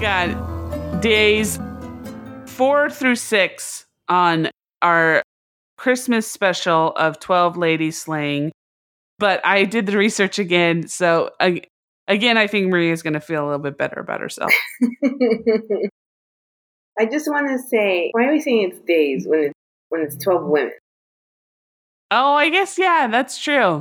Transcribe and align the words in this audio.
got 0.00 1.00
days 1.00 1.58
four 2.46 2.88
through 2.90 3.16
six 3.16 3.86
on 4.08 4.50
our 4.80 5.22
Christmas 5.76 6.30
special 6.30 6.92
of 6.96 7.18
12 7.20 7.56
ladies 7.56 8.00
slaying. 8.00 8.52
But 9.18 9.44
I 9.44 9.64
did 9.64 9.86
the 9.86 9.96
research 9.96 10.38
again. 10.38 10.86
So, 10.86 11.30
I, 11.40 11.62
again, 12.06 12.38
I 12.38 12.46
think 12.46 12.68
Maria's 12.68 13.02
going 13.02 13.14
to 13.14 13.20
feel 13.20 13.42
a 13.42 13.46
little 13.46 13.58
bit 13.58 13.76
better 13.76 14.00
about 14.00 14.20
herself. 14.20 14.52
I 16.98 17.06
just 17.06 17.28
want 17.28 17.48
to 17.48 17.58
say, 17.58 18.10
why 18.12 18.26
are 18.26 18.32
we 18.32 18.40
saying 18.40 18.70
it's 18.70 18.80
days 18.80 19.26
when 19.26 19.40
it's 19.40 19.54
when 19.88 20.02
it's 20.02 20.16
twelve 20.16 20.44
women? 20.44 20.72
Oh, 22.10 22.34
I 22.34 22.48
guess, 22.48 22.78
yeah, 22.78 23.08
that's 23.10 23.38
true. 23.42 23.80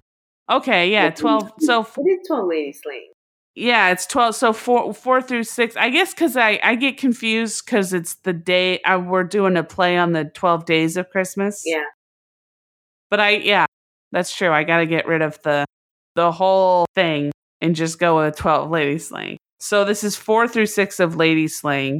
Okay, 0.50 0.92
yeah, 0.92 1.10
12. 1.10 1.52
So, 1.60 1.82
It 1.98 2.02
is 2.02 2.28
twelve 2.28 2.48
ladies 2.48 2.80
slaying. 2.84 3.12
Yeah, 3.58 3.90
it's 3.90 4.06
12. 4.06 4.36
So, 4.36 4.54
four, 4.54 4.94
four 4.94 5.20
through 5.20 5.44
six. 5.44 5.76
I 5.76 5.90
guess 5.90 6.14
because 6.14 6.38
I, 6.38 6.60
I 6.64 6.76
get 6.76 6.98
confused 6.98 7.66
because 7.66 7.92
it's 7.92 8.16
the 8.18 8.32
day 8.34 8.80
I, 8.86 8.98
we're 8.98 9.24
doing 9.24 9.58
a 9.58 9.64
play 9.64 9.98
on 9.98 10.12
the 10.12 10.26
12 10.26 10.66
days 10.66 10.96
of 10.96 11.10
Christmas. 11.10 11.64
Yeah. 11.66 11.84
But 13.10 13.20
I, 13.20 13.30
yeah, 13.38 13.66
that's 14.12 14.36
true. 14.36 14.52
I 14.52 14.64
got 14.64 14.78
to 14.78 14.86
get 14.86 15.08
rid 15.08 15.24
of 15.24 15.42
the 15.44 15.66
the 16.16 16.32
whole 16.32 16.86
thing 16.94 17.32
and 17.60 17.76
just 17.76 17.98
go 18.00 18.18
with 18.24 18.36
12 18.36 18.70
lady 18.70 19.00
slaying. 19.00 19.38
So 19.60 19.86
this 19.86 20.04
is 20.04 20.16
four 20.16 20.48
through 20.48 20.68
six 20.68 21.00
of 21.00 21.16
lady 21.16 21.48
slaying. 21.48 22.00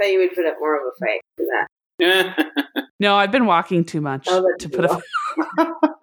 thought 0.00 0.08
you 0.08 0.18
would 0.18 0.34
put 0.34 0.46
up 0.46 0.56
more 0.58 0.76
of 0.76 0.82
a 0.86 1.06
fight 1.06 1.20
for 1.36 1.44
that. 1.44 1.66
No, 3.00 3.16
I've 3.16 3.32
been 3.32 3.46
walking 3.46 3.84
too 3.84 4.00
much 4.00 4.28
Oh, 4.30 4.46
to 4.60 4.68
put 4.68 4.84
up. 4.84 5.02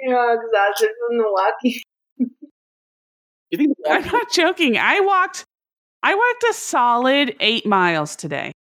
You're 0.00 0.18
all 0.18 0.34
exhausted 0.36 0.90
from 1.08 1.18
the 1.18 1.24
walking. 1.26 1.80
you 3.50 3.58
think 3.58 3.76
I'm 3.88 4.04
not 4.06 4.30
joking. 4.32 4.76
I 4.78 5.00
walked. 5.00 5.44
I 6.02 6.14
walked 6.14 6.44
a 6.50 6.52
solid 6.54 7.34
eight 7.40 7.66
miles 7.66 8.14
today. 8.16 8.52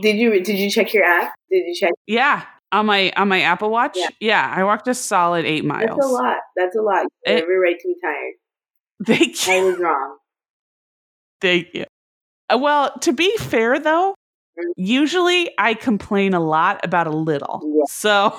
Did 0.00 0.16
you 0.16 0.42
did 0.42 0.58
you 0.58 0.70
check 0.70 0.94
your 0.94 1.04
app? 1.04 1.34
Did 1.50 1.64
you 1.66 1.74
check? 1.74 1.92
Yeah, 2.06 2.44
on 2.72 2.86
my 2.86 3.12
on 3.16 3.28
my 3.28 3.42
Apple 3.42 3.70
Watch. 3.70 3.96
Yeah. 3.96 4.08
Yeah, 4.20 4.54
I 4.56 4.64
walked 4.64 4.88
a 4.88 4.94
solid 4.94 5.44
eight 5.44 5.64
miles. 5.64 5.90
That's 5.96 6.06
a 6.06 6.08
lot. 6.08 6.36
That's 6.56 6.76
a 6.76 6.80
lot. 6.82 7.02
You 7.26 7.34
have 7.34 7.42
every 7.42 7.58
right 7.58 7.76
to 7.78 7.88
be 7.88 7.94
tired. 8.02 8.34
Thank 9.06 9.48
I 9.48 9.58
you. 9.58 9.66
was 9.66 9.78
wrong. 9.78 10.16
Thank 11.40 11.68
you. 11.74 11.84
Uh, 12.48 12.58
Well, 12.58 12.92
to 13.00 13.12
be 13.12 13.36
fair 13.38 13.78
though, 13.78 14.14
Mm. 14.58 14.64
usually 14.76 15.50
I 15.56 15.72
complain 15.72 16.34
a 16.34 16.40
lot 16.40 16.84
about 16.84 17.06
a 17.06 17.10
little. 17.10 17.62
Yeah. 17.64 17.84
So 17.88 18.38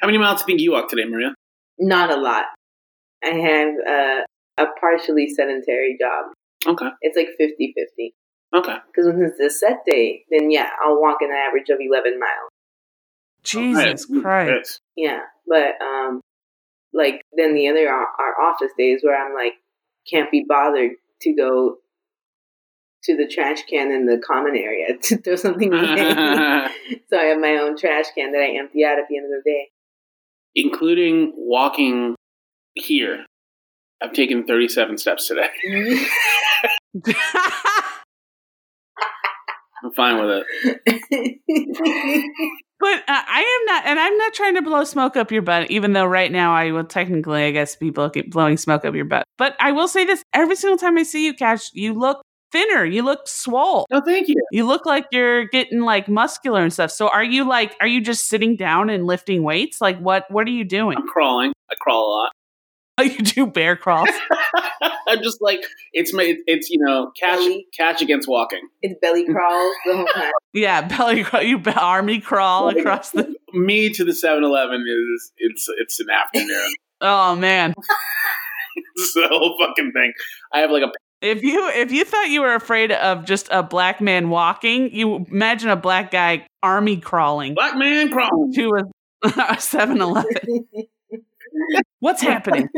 How 0.00 0.06
many 0.06 0.18
miles 0.18 0.42
do 0.42 0.42
you 0.42 0.46
think 0.46 0.60
you 0.60 0.72
walked 0.72 0.90
today, 0.90 1.04
Maria? 1.04 1.34
Not 1.78 2.10
a 2.10 2.16
lot. 2.16 2.44
I 3.24 3.28
have 3.28 3.74
uh, 3.86 4.64
a 4.64 4.66
partially 4.80 5.28
sedentary 5.28 5.96
job. 6.00 6.32
Okay. 6.66 6.88
It's 7.02 7.16
like 7.16 7.28
50 7.38 7.74
50. 7.76 8.14
Okay. 8.54 8.76
Because 8.86 9.06
when 9.06 9.22
it's 9.22 9.40
a 9.40 9.50
set 9.50 9.78
day, 9.86 10.24
then 10.30 10.50
yeah, 10.50 10.70
I'll 10.84 11.00
walk 11.00 11.18
an 11.20 11.30
average 11.30 11.68
of 11.70 11.78
11 11.80 12.18
miles. 12.18 12.50
Jesus 13.42 14.06
Right. 14.10 14.48
Christ. 14.48 14.80
Yeah. 14.96 15.20
But, 15.46 15.80
um, 15.82 16.20
like, 16.92 17.22
then 17.36 17.54
the 17.54 17.68
other 17.68 17.88
are, 17.88 18.06
are 18.18 18.42
office 18.42 18.72
days 18.76 19.00
where 19.02 19.16
I'm 19.16 19.34
like, 19.34 19.54
can't 20.10 20.30
be 20.30 20.44
bothered 20.46 20.92
to 21.22 21.34
go 21.34 21.76
to 23.04 23.16
the 23.16 23.26
trash 23.26 23.62
can 23.68 23.90
in 23.90 24.06
the 24.06 24.18
common 24.18 24.56
area 24.56 24.96
to 25.02 25.16
throw 25.16 25.36
something 25.36 25.72
away. 25.72 25.96
so 27.10 27.18
I 27.18 27.24
have 27.24 27.40
my 27.40 27.56
own 27.56 27.76
trash 27.76 28.06
can 28.14 28.32
that 28.32 28.40
I 28.40 28.58
empty 28.58 28.84
out 28.84 28.98
at 28.98 29.06
the 29.08 29.16
end 29.16 29.26
of 29.26 29.30
the 29.30 29.50
day. 29.50 29.68
Including 30.54 31.32
walking 31.36 32.16
here. 32.74 33.24
I've 34.02 34.12
taken 34.12 34.46
37 34.46 34.98
steps 34.98 35.28
today. 35.28 35.48
I'm 39.82 39.92
fine 39.92 40.18
with 40.20 40.44
it. 40.44 41.40
But 42.80 43.00
uh, 43.06 43.22
I 43.28 43.40
am 43.40 43.66
not, 43.66 43.84
and 43.84 44.00
I'm 44.00 44.16
not 44.16 44.32
trying 44.32 44.54
to 44.54 44.62
blow 44.62 44.84
smoke 44.84 45.14
up 45.14 45.30
your 45.30 45.42
butt, 45.42 45.70
even 45.70 45.92
though 45.92 46.06
right 46.06 46.32
now 46.32 46.54
I 46.54 46.72
will 46.72 46.84
technically, 46.84 47.44
I 47.44 47.50
guess, 47.50 47.76
be 47.76 47.90
blowing 47.90 48.56
smoke 48.56 48.86
up 48.86 48.94
your 48.94 49.04
butt. 49.04 49.24
But 49.36 49.54
I 49.60 49.72
will 49.72 49.86
say 49.86 50.06
this 50.06 50.22
every 50.32 50.56
single 50.56 50.78
time 50.78 50.96
I 50.96 51.02
see 51.02 51.26
you, 51.26 51.34
Kash, 51.34 51.70
you 51.74 51.92
look 51.92 52.22
thinner. 52.52 52.84
You 52.84 53.02
look 53.02 53.26
swole. 53.28 53.86
No, 53.90 54.00
thank 54.00 54.28
you. 54.28 54.36
You 54.52 54.66
look 54.66 54.86
like 54.86 55.06
you're 55.12 55.46
getting 55.46 55.80
like 55.80 56.08
muscular 56.08 56.62
and 56.62 56.72
stuff. 56.72 56.90
So 56.90 57.08
are 57.08 57.24
you 57.24 57.44
like, 57.44 57.76
are 57.80 57.86
you 57.86 58.00
just 58.00 58.28
sitting 58.28 58.56
down 58.56 58.90
and 58.90 59.06
lifting 59.06 59.42
weights? 59.42 59.80
Like 59.80 59.98
what, 59.98 60.30
what 60.30 60.46
are 60.46 60.50
you 60.50 60.64
doing? 60.64 60.96
I'm 60.96 61.06
crawling. 61.06 61.52
I 61.70 61.74
crawl 61.80 62.04
a 62.04 62.10
lot. 62.22 62.30
Oh, 62.98 63.02
you 63.02 63.16
do 63.16 63.46
bear 63.46 63.76
crawls. 63.76 64.10
I'm 65.08 65.22
just 65.22 65.40
like 65.40 65.62
it's 65.94 66.12
my 66.12 66.34
it's 66.46 66.68
you 66.68 66.78
know 66.84 67.10
catch 67.18 67.38
Belly. 67.38 67.66
catch 67.74 68.02
against 68.02 68.28
walking. 68.28 68.60
it's 68.82 68.94
belly 69.00 69.24
crawls 69.24 69.74
the 69.86 69.96
whole 69.96 70.04
time. 70.04 70.30
yeah. 70.52 70.86
Belly 70.86 71.24
crawl. 71.24 71.42
You 71.42 71.58
be- 71.58 71.70
army 71.72 72.20
crawl 72.20 72.68
across 72.68 73.12
the, 73.12 73.34
Me 73.54 73.88
to 73.94 74.04
the 74.04 74.12
7-Eleven 74.12 74.84
is 74.86 75.32
it's 75.38 75.66
it's 75.78 75.98
an 76.00 76.10
afternoon. 76.10 76.74
oh 77.00 77.36
man. 77.36 77.72
it's 78.96 79.14
the 79.14 79.28
whole 79.28 79.56
fucking 79.58 79.92
thing. 79.92 80.12
I 80.52 80.58
have 80.58 80.70
like 80.70 80.82
a 80.82 80.92
If 81.22 81.42
you 81.42 81.68
if 81.68 81.92
you 81.92 82.04
thought 82.04 82.30
you 82.30 82.40
were 82.40 82.54
afraid 82.54 82.92
of 82.92 83.24
just 83.26 83.48
a 83.50 83.62
black 83.62 84.00
man 84.00 84.30
walking, 84.30 84.94
you 84.94 85.26
imagine 85.30 85.68
a 85.68 85.76
black 85.76 86.10
guy 86.10 86.46
army 86.62 86.96
crawling 86.98 87.54
black 87.54 87.76
man 87.76 88.10
crawling. 88.10 88.52
to 88.54 88.70
a 89.24 89.26
7-Eleven. 89.28 90.30
What's 91.98 92.22
happening? 92.22 92.68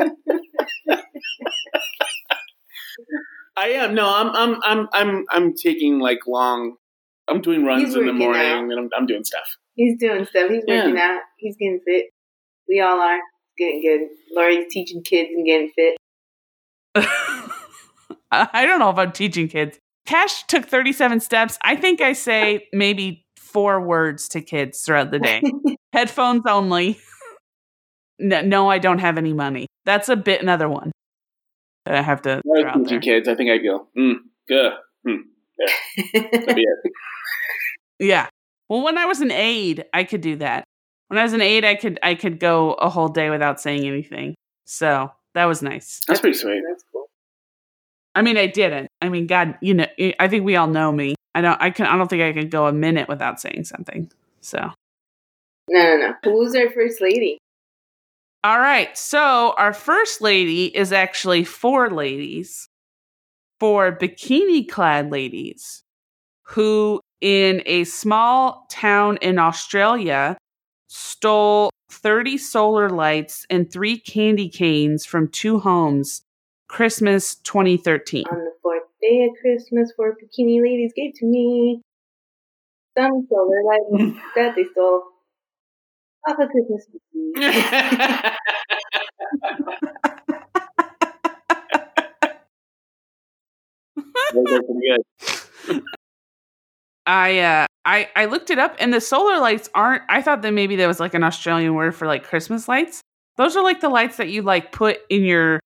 I 3.57 3.69
am 3.69 3.95
no. 3.95 4.09
I'm 4.13 4.31
I'm 4.35 4.61
I'm 4.65 4.89
I'm 4.93 5.25
I'm 5.31 5.55
taking 5.55 5.99
like 6.01 6.27
long. 6.27 6.77
I'm 7.29 7.41
doing 7.43 7.65
runs 7.65 7.85
He's 7.85 7.95
in 7.95 8.01
the 8.01 8.13
working 8.13 8.19
morning 8.19 8.43
out. 8.43 8.59
and 8.65 8.73
I'm, 8.73 8.91
I'm 8.97 9.07
doing 9.07 9.23
stuff. 9.25 9.45
He's 9.75 9.97
doing 9.99 10.25
stuff. 10.27 10.51
He's 10.51 10.65
Yeah. 10.67 10.87
working 10.87 11.01
out. 11.01 11.21
He's 11.39 11.57
getting 11.57 11.81
fit. 11.87 12.07
We 12.69 12.81
all 12.81 13.01
are 13.01 13.21
getting 13.57 13.83
good. 13.83 14.09
Lori's 14.37 14.67
teaching 14.73 15.03
kids 15.05 15.31
and 15.37 15.47
getting 15.47 15.71
fit. 15.77 15.97
I 18.53 18.65
don't 18.65 18.79
know 18.79 18.91
if 18.91 18.99
I'm 18.99 19.13
teaching 19.13 19.49
kids. 19.49 19.79
Kash 20.07 20.45
took 20.45 20.67
37 20.67 21.21
steps. 21.21 21.59
I 21.63 21.77
think 21.77 22.01
I 22.01 22.15
say 22.15 22.67
maybe 22.73 23.27
four 23.37 23.81
words 23.81 24.29
to 24.29 24.41
kids 24.41 24.83
throughout 24.83 25.11
the 25.11 25.19
day. 25.19 25.43
Headphones 25.93 26.45
only. 26.47 26.99
No, 28.19 28.41
no, 28.41 28.71
I 28.71 28.79
don't 28.79 29.01
have 29.01 29.19
any 29.19 29.33
money. 29.33 29.67
That's 29.85 30.09
a 30.09 30.17
bit 30.17 30.41
another 30.43 30.69
one 30.69 30.93
that 31.85 31.95
I 31.95 32.03
have 32.03 32.23
to 32.23 32.39
I 32.39 32.61
throw 32.63 32.71
out 32.71 32.79
teaching 32.79 33.01
kids. 33.01 33.29
I 33.29 33.35
think 33.35 33.51
I 33.51 33.59
go, 33.59 33.89
mm, 33.99 34.15
good. 34.49 34.73
Hmm. 35.07 35.17
Be 36.15 36.63
it. 36.63 36.93
Yeah. 37.99 38.29
Well, 38.69 38.83
when 38.83 38.97
I 38.97 39.05
was 39.05 39.21
an 39.21 39.31
aide, 39.31 39.85
I 39.93 40.05
could 40.05 40.23
do 40.23 40.37
that. 40.37 40.65
When 41.09 41.19
I 41.19 41.25
was 41.25 41.35
an 41.35 41.43
aide, 41.43 41.65
I 41.65 41.75
could 41.75 41.99
I 42.03 42.15
could 42.15 42.41
go 42.41 42.73
a 42.75 42.89
whole 42.89 43.09
day 43.09 43.29
without 43.29 43.61
saying 43.61 43.87
anything. 43.87 44.35
So 44.65 45.11
that 45.35 45.45
was 45.45 45.63
nice. 45.63 46.01
That's 46.09 46.21
pretty 46.21 46.39
sweet. 46.39 46.63
I 48.15 48.23
mean, 48.23 48.37
I 48.37 48.47
didn't. 48.47 48.89
I 49.01 49.09
mean, 49.09 49.27
God, 49.27 49.57
you 49.63 49.75
know, 49.75 49.87
eh, 49.99 50.13
I 50.21 50.29
think 50.29 50.45
we 50.45 50.57
all 50.57 50.67
know 50.67 50.93
me. 50.93 51.15
I 51.35 51.41
don't. 51.41 51.61
I 51.63 51.71
can. 51.71 51.87
I 51.87 51.97
don't 51.97 52.09
think 52.09 52.23
I 52.23 52.33
could 52.33 52.51
go 52.51 52.67
a 52.67 52.73
minute 52.73 53.09
without 53.09 53.41
saying 53.41 53.65
something. 53.65 54.11
So, 54.41 54.59
No, 55.69 55.83
no, 55.83 55.97
no. 55.97 56.15
Who's 56.25 56.55
our 56.55 56.71
first 56.71 57.01
lady? 57.01 57.39
all 58.45 58.59
right. 58.59 58.97
So 58.99 59.55
our 59.57 59.73
first 59.73 60.21
lady 60.21 60.67
is 60.77 60.93
actually 60.93 61.45
four 61.45 61.89
ladies, 61.91 62.69
four 63.61 63.97
bikini-clad 63.97 65.13
ladies, 65.13 65.85
who 66.43 67.01
in 67.21 67.63
a 67.67 67.85
small 67.85 68.67
town 68.69 69.17
in 69.23 69.39
Australia 69.39 70.37
stole 70.89 71.71
30 71.91 72.37
solar 72.37 72.91
lights 72.91 73.47
and 73.49 73.73
three 73.73 73.97
candy 73.97 74.49
canes 74.49 75.07
from 75.07 75.29
two 75.29 75.61
homes 75.61 76.23
Christmas 76.73 77.35
2013. 77.45 78.25
On 78.31 78.39
the 78.39 78.53
fourth 78.63 78.85
day 79.03 79.29
of 79.29 79.37
Christmas, 79.43 79.93
four 79.95 80.17
bikini 80.17 80.63
ladies 80.63 80.93
gave 80.97 81.13
to 81.17 81.27
me 81.27 81.83
some 82.97 83.27
solar 83.29 83.63
lights 83.63 84.19
that 84.35 84.57
they 84.57 84.65
stole 84.73 85.03
off 86.27 86.39
a 86.41 86.47
Christmas 86.47 86.87
tree. 86.87 87.33
Those 94.33 94.47
are 94.51 94.63
pretty 94.63 94.81
good. 95.69 95.83
I 97.05 97.39
uh 97.41 97.67
I 97.85 98.09
I 98.17 98.25
looked 98.25 98.49
it 98.49 98.59
up 98.59 98.77
and 98.79 98.95
the 98.95 99.01
solar 99.03 99.39
lights 99.41 99.69
aren't 99.75 100.05
I 100.09 100.23
thought 100.23 100.41
that 100.41 100.53
maybe 100.53 100.77
there 100.77 100.89
was 100.89 101.01
like 101.01 101.13
an 101.13 101.23
Australian 101.23 101.75
word 101.75 101.95
for 101.95 102.07
like 102.07 102.25
Christmas 102.25 102.67
lights. 102.67 103.03
Those 103.37 103.57
are 103.57 103.63
like 103.63 103.83
the 103.83 103.91
lights 103.91 104.17
that 104.17 104.31
you 104.31 104.41
like 104.41 104.73
put 104.73 105.01
in 105.11 105.25
your 105.25 105.61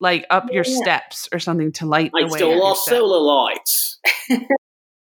like 0.00 0.26
up 0.30 0.52
your 0.52 0.64
Yeah. 0.66 0.76
steps 0.76 1.28
or 1.32 1.38
something 1.38 1.72
to 1.72 1.86
light 1.86 2.12
the 2.12 2.22
Like 2.22 2.32
way. 2.32 2.38
still 2.38 2.50
on 2.50 2.56
your 2.56 2.64
lost 2.64 2.86
solar 2.86 3.20
lights. 3.20 3.98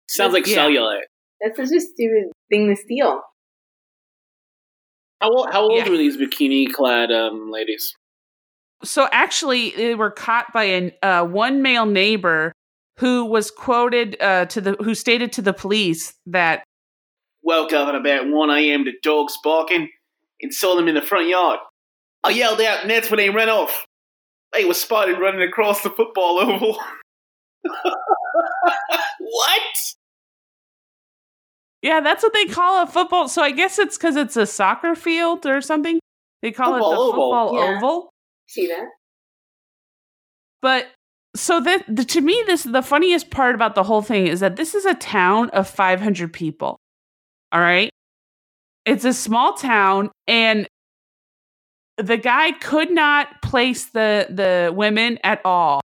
Sounds 0.09 0.33
like 0.33 0.47
Yeah. 0.47 0.57
cellulite. 0.67 1.01
That's 1.41 1.57
such 1.57 1.75
a 1.77 1.79
stupid 1.81 2.31
thing 2.49 2.67
to 2.69 2.75
steal. 2.75 3.21
How 5.21 5.29
old, 5.31 5.49
how 5.51 5.61
old 5.63 5.73
Yeah. 5.77 5.89
were 5.89 5.97
these 5.97 6.17
bikini 6.17 6.71
clad 6.71 7.11
um, 7.11 7.51
ladies? 7.51 7.93
so 8.83 9.09
actually, 9.11 9.71
they 9.71 9.93
were 9.93 10.09
caught 10.11 10.53
by 10.53 10.63
an 10.63 10.91
uh, 11.03 11.25
one 11.25 11.61
male 11.61 11.85
neighbor 11.85 12.53
who 12.97 13.25
was 13.25 13.51
quoted 13.51 14.15
uh, 14.21 14.45
to 14.45 14.61
the 14.61 14.71
who 14.81 14.95
stated 14.95 15.33
to 15.33 15.41
the 15.41 15.53
police 15.53 16.13
that 16.25 16.63
Woke 17.41 17.71
up 17.73 17.87
at 17.87 17.95
about 17.95 18.27
1 18.27 18.49
a.m. 18.49 18.83
to 18.85 18.91
dogs 19.01 19.37
barking 19.43 19.87
and 20.41 20.53
saw 20.53 20.75
them 20.75 20.87
in 20.89 20.95
the 20.95 21.01
front 21.01 21.29
yard. 21.29 21.59
I 22.23 22.31
yelled 22.31 22.59
out, 22.61 22.81
and 22.81 22.89
that's 22.89 23.09
when 23.09 23.17
they 23.17 23.29
ran 23.29 23.49
off. 23.49 23.85
They 24.53 24.65
were 24.65 24.73
spotted 24.73 25.19
running 25.19 25.41
across 25.47 25.83
the 25.83 25.89
football 25.89 26.39
oval. 26.39 26.79
what? 29.19 29.61
yeah, 31.81 32.01
that's 32.01 32.23
what 32.23 32.33
they 32.33 32.45
call 32.45 32.83
a 32.83 32.87
football. 32.87 33.27
So 33.29 33.41
I 33.41 33.51
guess 33.51 33.77
it's 33.79 33.97
because 33.97 34.15
it's 34.15 34.35
a 34.37 34.45
soccer 34.45 34.95
field 34.95 35.45
or 35.45 35.61
something. 35.61 35.99
They 36.41 36.51
call 36.51 36.75
it 36.75 36.79
the 36.79 36.85
oval. 36.85 37.11
football 37.11 37.53
Yeah. 37.55 37.77
oval. 37.77 38.09
See 38.47 38.67
that? 38.67 38.85
But 40.61 40.87
so 41.35 41.59
that 41.61 41.83
the, 41.87 42.03
to 42.05 42.21
me, 42.21 42.43
this 42.47 42.63
the 42.63 42.81
funniest 42.81 43.29
part 43.29 43.55
about 43.55 43.75
the 43.75 43.83
whole 43.83 44.01
thing 44.01 44.27
is 44.27 44.39
that 44.39 44.55
this 44.55 44.73
is 44.73 44.85
a 44.85 44.95
town 44.95 45.49
of 45.51 45.69
500 45.69 46.33
people. 46.33 46.79
All 47.51 47.61
right, 47.61 47.91
it's 48.85 49.05
a 49.05 49.13
small 49.13 49.53
town, 49.53 50.11
and 50.27 50.67
the 52.01 52.17
guy 52.17 52.51
could 52.53 52.91
not 52.91 53.41
place 53.41 53.85
the 53.85 54.27
the 54.29 54.71
women 54.73 55.19
at 55.23 55.41
all, 55.45 55.81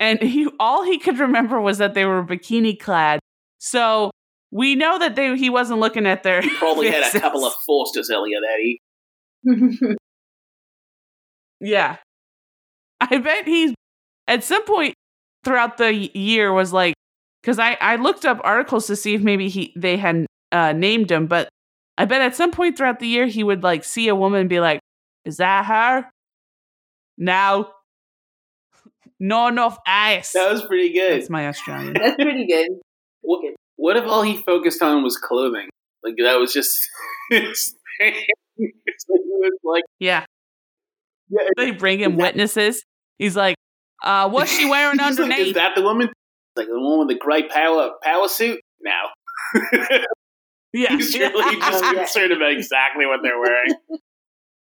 and 0.00 0.20
he 0.20 0.48
all 0.58 0.84
he 0.84 0.98
could 0.98 1.18
remember 1.18 1.60
was 1.60 1.78
that 1.78 1.94
they 1.94 2.04
were 2.04 2.24
bikini 2.24 2.78
clad. 2.78 3.20
So 3.58 4.10
we 4.50 4.74
know 4.74 4.98
that 4.98 5.16
they 5.16 5.36
he 5.36 5.50
wasn't 5.50 5.80
looking 5.80 6.06
at 6.06 6.22
their 6.22 6.42
Probably 6.58 6.90
had 6.90 7.14
a 7.14 7.20
couple 7.20 7.44
of 7.44 7.52
Fosters 7.66 8.10
earlier 8.10 8.38
that 8.40 8.58
evening. 9.44 9.96
Yeah. 11.62 11.96
I 13.00 13.18
bet 13.18 13.46
he's 13.46 13.72
at 14.26 14.44
some 14.44 14.64
point 14.64 14.94
throughout 15.44 15.78
the 15.78 15.94
year 16.16 16.52
was 16.52 16.72
like 16.72 16.94
because 17.40 17.58
I, 17.58 17.76
I 17.80 17.96
looked 17.96 18.24
up 18.24 18.40
articles 18.44 18.86
to 18.88 18.96
see 18.96 19.14
if 19.14 19.22
maybe 19.22 19.48
he 19.48 19.72
they 19.76 19.96
had 19.96 20.26
uh, 20.50 20.72
named 20.72 21.10
him, 21.10 21.26
but 21.26 21.48
I 21.96 22.04
bet 22.04 22.20
at 22.20 22.34
some 22.34 22.50
point 22.50 22.76
throughout 22.76 22.98
the 22.98 23.06
year 23.06 23.26
he 23.26 23.44
would 23.44 23.62
like 23.62 23.84
see 23.84 24.08
a 24.08 24.14
woman 24.14 24.40
and 24.40 24.48
be 24.50 24.60
like, 24.60 24.80
Is 25.24 25.36
that 25.38 25.66
her? 25.66 26.06
No. 27.18 27.70
No 29.20 29.46
enough 29.48 29.78
ass. 29.86 30.32
That 30.32 30.50
was 30.50 30.64
pretty 30.64 30.92
good. 30.92 31.20
That's 31.20 31.30
my 31.30 31.46
Australian. 31.48 31.92
That's 31.94 32.16
pretty 32.16 32.46
good. 32.46 32.68
What, 33.20 33.40
what 33.76 33.96
if 33.96 34.04
all 34.04 34.22
he 34.22 34.36
focused 34.36 34.82
on 34.82 35.02
was 35.04 35.16
clothing? 35.16 35.68
Like 36.02 36.14
that 36.18 36.36
was 36.40 36.52
just 36.52 36.80
his 37.30 37.74
thing. 38.00 38.14
It's 38.58 39.04
like, 39.08 39.20
he 39.24 39.30
was 39.30 39.52
like, 39.64 39.84
Yeah. 40.00 40.24
yeah, 41.30 41.46
They 41.56 41.70
bring 41.70 42.00
him 42.00 42.12
Is 42.12 42.18
that- 42.18 42.22
witnesses. 42.24 42.84
He's 43.18 43.36
like, 43.36 43.54
uh, 44.02 44.28
what's 44.28 44.50
she 44.50 44.68
wearing 44.68 44.98
He's 44.98 45.18
like, 45.18 45.30
underneath? 45.30 45.48
Is 45.48 45.54
that 45.54 45.76
the 45.76 45.82
woman? 45.82 46.08
Like 46.56 46.66
the 46.66 46.80
one 46.80 46.98
with 46.98 47.08
the 47.08 47.14
grey 47.14 47.44
power 47.48 47.92
power 48.02 48.26
suit? 48.28 48.60
No. 48.82 48.90
yeah. 50.72 50.88
He's 50.96 51.16
really 51.16 51.56
just 51.60 51.84
concerned 51.84 52.32
about 52.32 52.50
exactly 52.50 53.06
what 53.06 53.20
they're 53.22 53.38
wearing. 53.38 53.74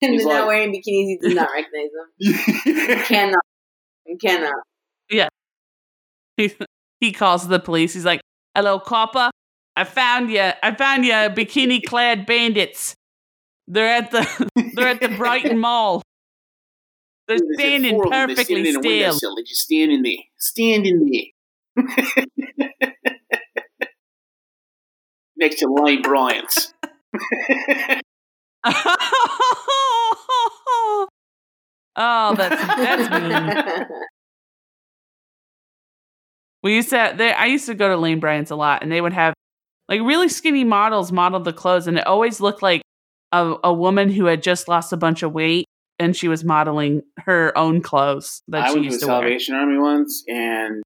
And 0.03 0.13
He's 0.15 0.25
they're 0.25 0.33
not 0.35 0.41
like- 0.41 0.49
wearing 0.49 0.71
bikinis. 0.73 0.83
He 1.07 1.19
does 1.23 1.35
not 1.35 1.49
recognize 1.53 1.91
them. 1.95 2.09
You 2.67 2.97
cannot. 3.05 3.45
You 4.07 4.17
cannot. 4.19 5.29
he, 6.37 6.53
he 7.01 7.13
calls 7.13 7.47
the 7.49 7.59
police. 7.61 7.95
He's 7.95 8.05
like, 8.05 8.21
"Hello, 8.55 8.79
copper. 8.81 9.31
I 9.77 9.85
found 9.85 10.31
you. 10.31 10.41
I 10.63 10.75
found 10.75 11.05
you, 11.05 11.13
bikini 11.13 11.83
clad 11.85 12.27
bandits. 12.27 12.95
They're 13.69 13.89
at 13.89 14.11
the 14.11 14.51
they're 14.75 14.89
at 14.89 15.01
the 15.01 15.09
Brighton 15.11 15.59
Mall. 15.59 16.03
They're 17.29 17.39
standing 17.55 17.93
four. 17.95 18.11
They're 18.11 18.27
perfectly 18.27 18.45
standing 18.45 18.67
in 18.67 18.77
a 18.77 18.83
still. 18.83 18.91
windowsill. 18.91 19.35
They're 19.37 19.45
just 19.45 19.61
standing 19.63 20.03
there. 20.03 20.17
Standing 20.39 21.11
there. 21.77 21.87
Next 25.37 25.61
to 25.61 25.69
Lane 25.73 26.03
Bryant's. 26.03 26.75
oh, 31.97 32.35
that's 32.37 32.63
that's 32.77 33.11
mean. 33.11 33.87
We 36.63 36.77
used 36.77 36.91
to. 36.91 37.13
They, 37.17 37.33
I 37.33 37.47
used 37.47 37.67
to 37.67 37.75
go 37.75 37.89
to 37.89 37.97
Lane 37.97 38.21
Bryant's 38.21 38.53
a 38.53 38.57
lot, 38.57 38.83
and 38.83 38.93
they 38.93 39.01
would 39.01 39.13
have 39.13 39.35
like 39.89 40.01
really 40.01 40.29
skinny 40.29 40.65
models 40.65 41.11
model 41.11 41.41
the 41.41 41.53
clothes, 41.53 41.87
and 41.87 41.99
it 41.99 42.07
always 42.07 42.41
looked 42.41 42.63
like 42.63 42.83
a, 43.33 43.55
a 43.65 43.73
woman 43.73 44.11
who 44.11 44.27
had 44.27 44.43
just 44.43 44.69
lost 44.69 44.93
a 44.93 44.97
bunch 44.97 45.23
of 45.23 45.33
weight, 45.33 45.67
and 45.99 46.17
she 46.17 46.29
was 46.29 46.45
modeling 46.45 47.03
her 47.19 47.57
own 47.59 47.83
clothes 47.83 48.43
that 48.49 48.65
I 48.65 48.69
she 48.69 48.75
went 48.75 48.75
to 48.75 48.81
the 48.81 48.93
used 48.93 49.01
to 49.01 49.07
wear. 49.09 49.21
Salvation 49.23 49.55
Army 49.57 49.79
once, 49.79 50.23
and 50.29 50.83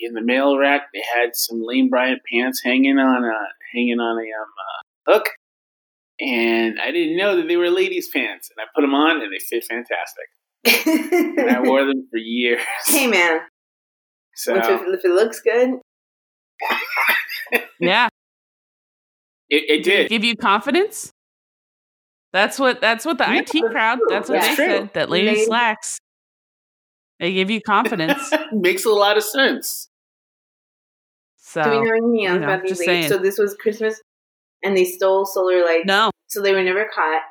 in 0.00 0.14
the 0.14 0.22
mail 0.22 0.58
rack 0.58 0.88
they 0.92 1.02
had 1.14 1.30
some 1.34 1.62
Lane 1.62 1.88
Bryant 1.88 2.20
pants 2.30 2.60
hanging 2.64 2.98
on 2.98 3.24
a 3.24 3.38
hanging 3.72 4.00
on 4.00 4.18
a 4.18 4.22
um, 4.22 4.48
uh, 5.06 5.12
hook, 5.12 5.28
and 6.20 6.78
I 6.80 6.90
didn't 6.90 7.16
know 7.16 7.36
that 7.36 7.48
they 7.48 7.56
were 7.56 7.70
ladies' 7.70 8.08
pants, 8.12 8.50
and 8.50 8.62
I 8.62 8.68
put 8.74 8.82
them 8.82 8.94
on, 8.94 9.22
and 9.22 9.32
they 9.32 9.38
fit 9.38 9.64
fantastic, 9.68 10.28
and 11.38 11.50
I 11.50 11.60
wore 11.60 11.84
them 11.84 12.06
for 12.10 12.18
years. 12.18 12.60
hey 12.86 13.06
man, 13.06 13.40
So 14.34 14.56
if, 14.56 14.64
it, 14.66 14.80
if 14.98 15.04
it 15.04 15.10
looks 15.10 15.40
good, 15.40 15.70
Yeah, 17.80 18.08
it, 19.48 19.64
it 19.80 19.82
did. 19.84 20.08
give 20.10 20.24
you 20.24 20.36
confidence. 20.36 21.10
That's 22.32 22.58
what. 22.58 22.80
That's 22.80 23.04
what 23.04 23.18
the 23.18 23.24
Yeah, 23.24 23.40
IT 23.40 23.50
that's 23.52 23.72
crowd. 23.72 23.96
true. 23.98 24.06
That's 24.10 24.28
what 24.28 24.40
That's 24.40 24.56
they 24.56 24.64
true. 24.66 24.76
said. 24.78 24.90
That 24.94 25.10
lady 25.10 25.34
They- 25.34 25.44
slacks. 25.44 25.98
They 27.18 27.32
give 27.34 27.50
you 27.50 27.60
confidence. 27.60 28.32
Makes 28.52 28.84
a 28.86 28.90
lot 28.90 29.16
of 29.18 29.24
sense. 29.24 29.88
So 31.36 31.62
do 31.62 31.70
we 31.70 31.76
know 31.84 31.90
anything 31.92 32.26
else 32.26 32.34
you 32.34 32.38
know, 32.40 32.46
about 32.46 32.62
these 32.62 32.70
ladies? 32.78 32.84
saying. 32.86 33.08
So 33.08 33.18
this 33.18 33.38
was 33.38 33.54
Christmas, 33.60 34.00
and 34.62 34.76
they 34.76 34.84
stole 34.84 35.24
solar 35.26 35.64
lights. 35.64 35.86
no, 35.86 36.10
So 36.28 36.42
they 36.42 36.52
were 36.52 36.62
never 36.62 36.86
caught. 36.94 37.22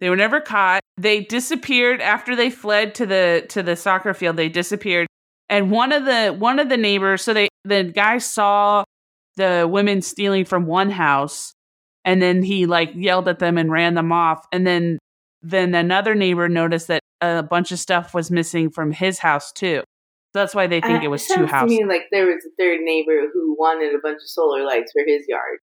They 0.00 0.10
were 0.10 0.16
never 0.16 0.40
caught. 0.40 0.80
They 0.98 1.20
disappeared 1.22 2.00
after 2.02 2.36
they 2.36 2.50
fled 2.50 2.94
to 2.96 3.06
the 3.06 3.46
to 3.50 3.62
the 3.62 3.76
soccer 3.76 4.12
field. 4.12 4.36
They 4.36 4.48
disappeared. 4.48 5.06
And 5.48 5.70
one 5.70 5.92
of 5.92 6.04
the 6.04 6.34
one 6.38 6.58
of 6.58 6.68
the 6.68 6.76
neighbors, 6.76 7.22
so 7.22 7.32
they 7.32 7.48
the 7.64 7.84
guy 7.84 8.18
saw 8.18 8.84
the 9.36 9.68
women 9.70 10.02
stealing 10.02 10.44
from 10.44 10.66
one 10.66 10.90
house 10.90 11.52
and 12.04 12.22
then 12.22 12.42
he 12.42 12.66
like 12.66 12.92
yelled 12.94 13.28
at 13.28 13.38
them 13.38 13.58
and 13.58 13.70
ran 13.70 13.94
them 13.94 14.12
off. 14.12 14.46
And 14.52 14.66
then 14.66 14.98
then 15.42 15.74
another 15.74 16.14
neighbor 16.14 16.48
noticed 16.48 16.88
that 16.88 17.00
a 17.20 17.42
bunch 17.42 17.72
of 17.72 17.78
stuff 17.78 18.14
was 18.14 18.30
missing 18.30 18.70
from 18.70 18.92
his 18.92 19.18
house 19.18 19.52
too. 19.52 19.82
So 20.36 20.40
that's 20.42 20.54
why 20.54 20.66
they 20.66 20.82
think 20.82 21.00
Uh, 21.00 21.06
it 21.06 21.08
was 21.08 21.26
sounds 21.26 21.38
two 21.40 21.46
to 21.46 21.50
houses. 21.52 21.78
me 21.78 21.84
like 21.86 22.02
there 22.12 22.26
was 22.26 22.44
a 22.44 22.50
third 22.62 22.80
neighbor 22.82 23.26
who 23.32 23.56
wanted 23.58 23.94
a 23.94 23.98
bunch 23.98 24.16
of 24.16 24.28
solar 24.28 24.64
lights 24.66 24.92
for 24.92 25.02
his 25.06 25.24
yard. 25.26 25.60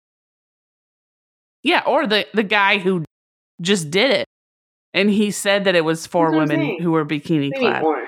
Yeah, 1.62 1.84
or 1.86 2.08
the 2.08 2.26
the 2.34 2.44
guy 2.44 2.78
who 2.80 3.04
just 3.62 3.92
did 3.92 4.12
it. 4.12 4.26
And 4.94 5.10
he 5.10 5.32
said 5.32 5.66
that 5.66 5.76
it 5.76 5.84
was 5.84 6.08
four 6.08 6.32
That's 6.32 6.50
women 6.50 6.78
who 6.82 6.92
were 6.92 7.06
bikini 7.06 7.50
Maybe 7.50 7.60
clad. 7.60 7.82
more. 7.84 8.08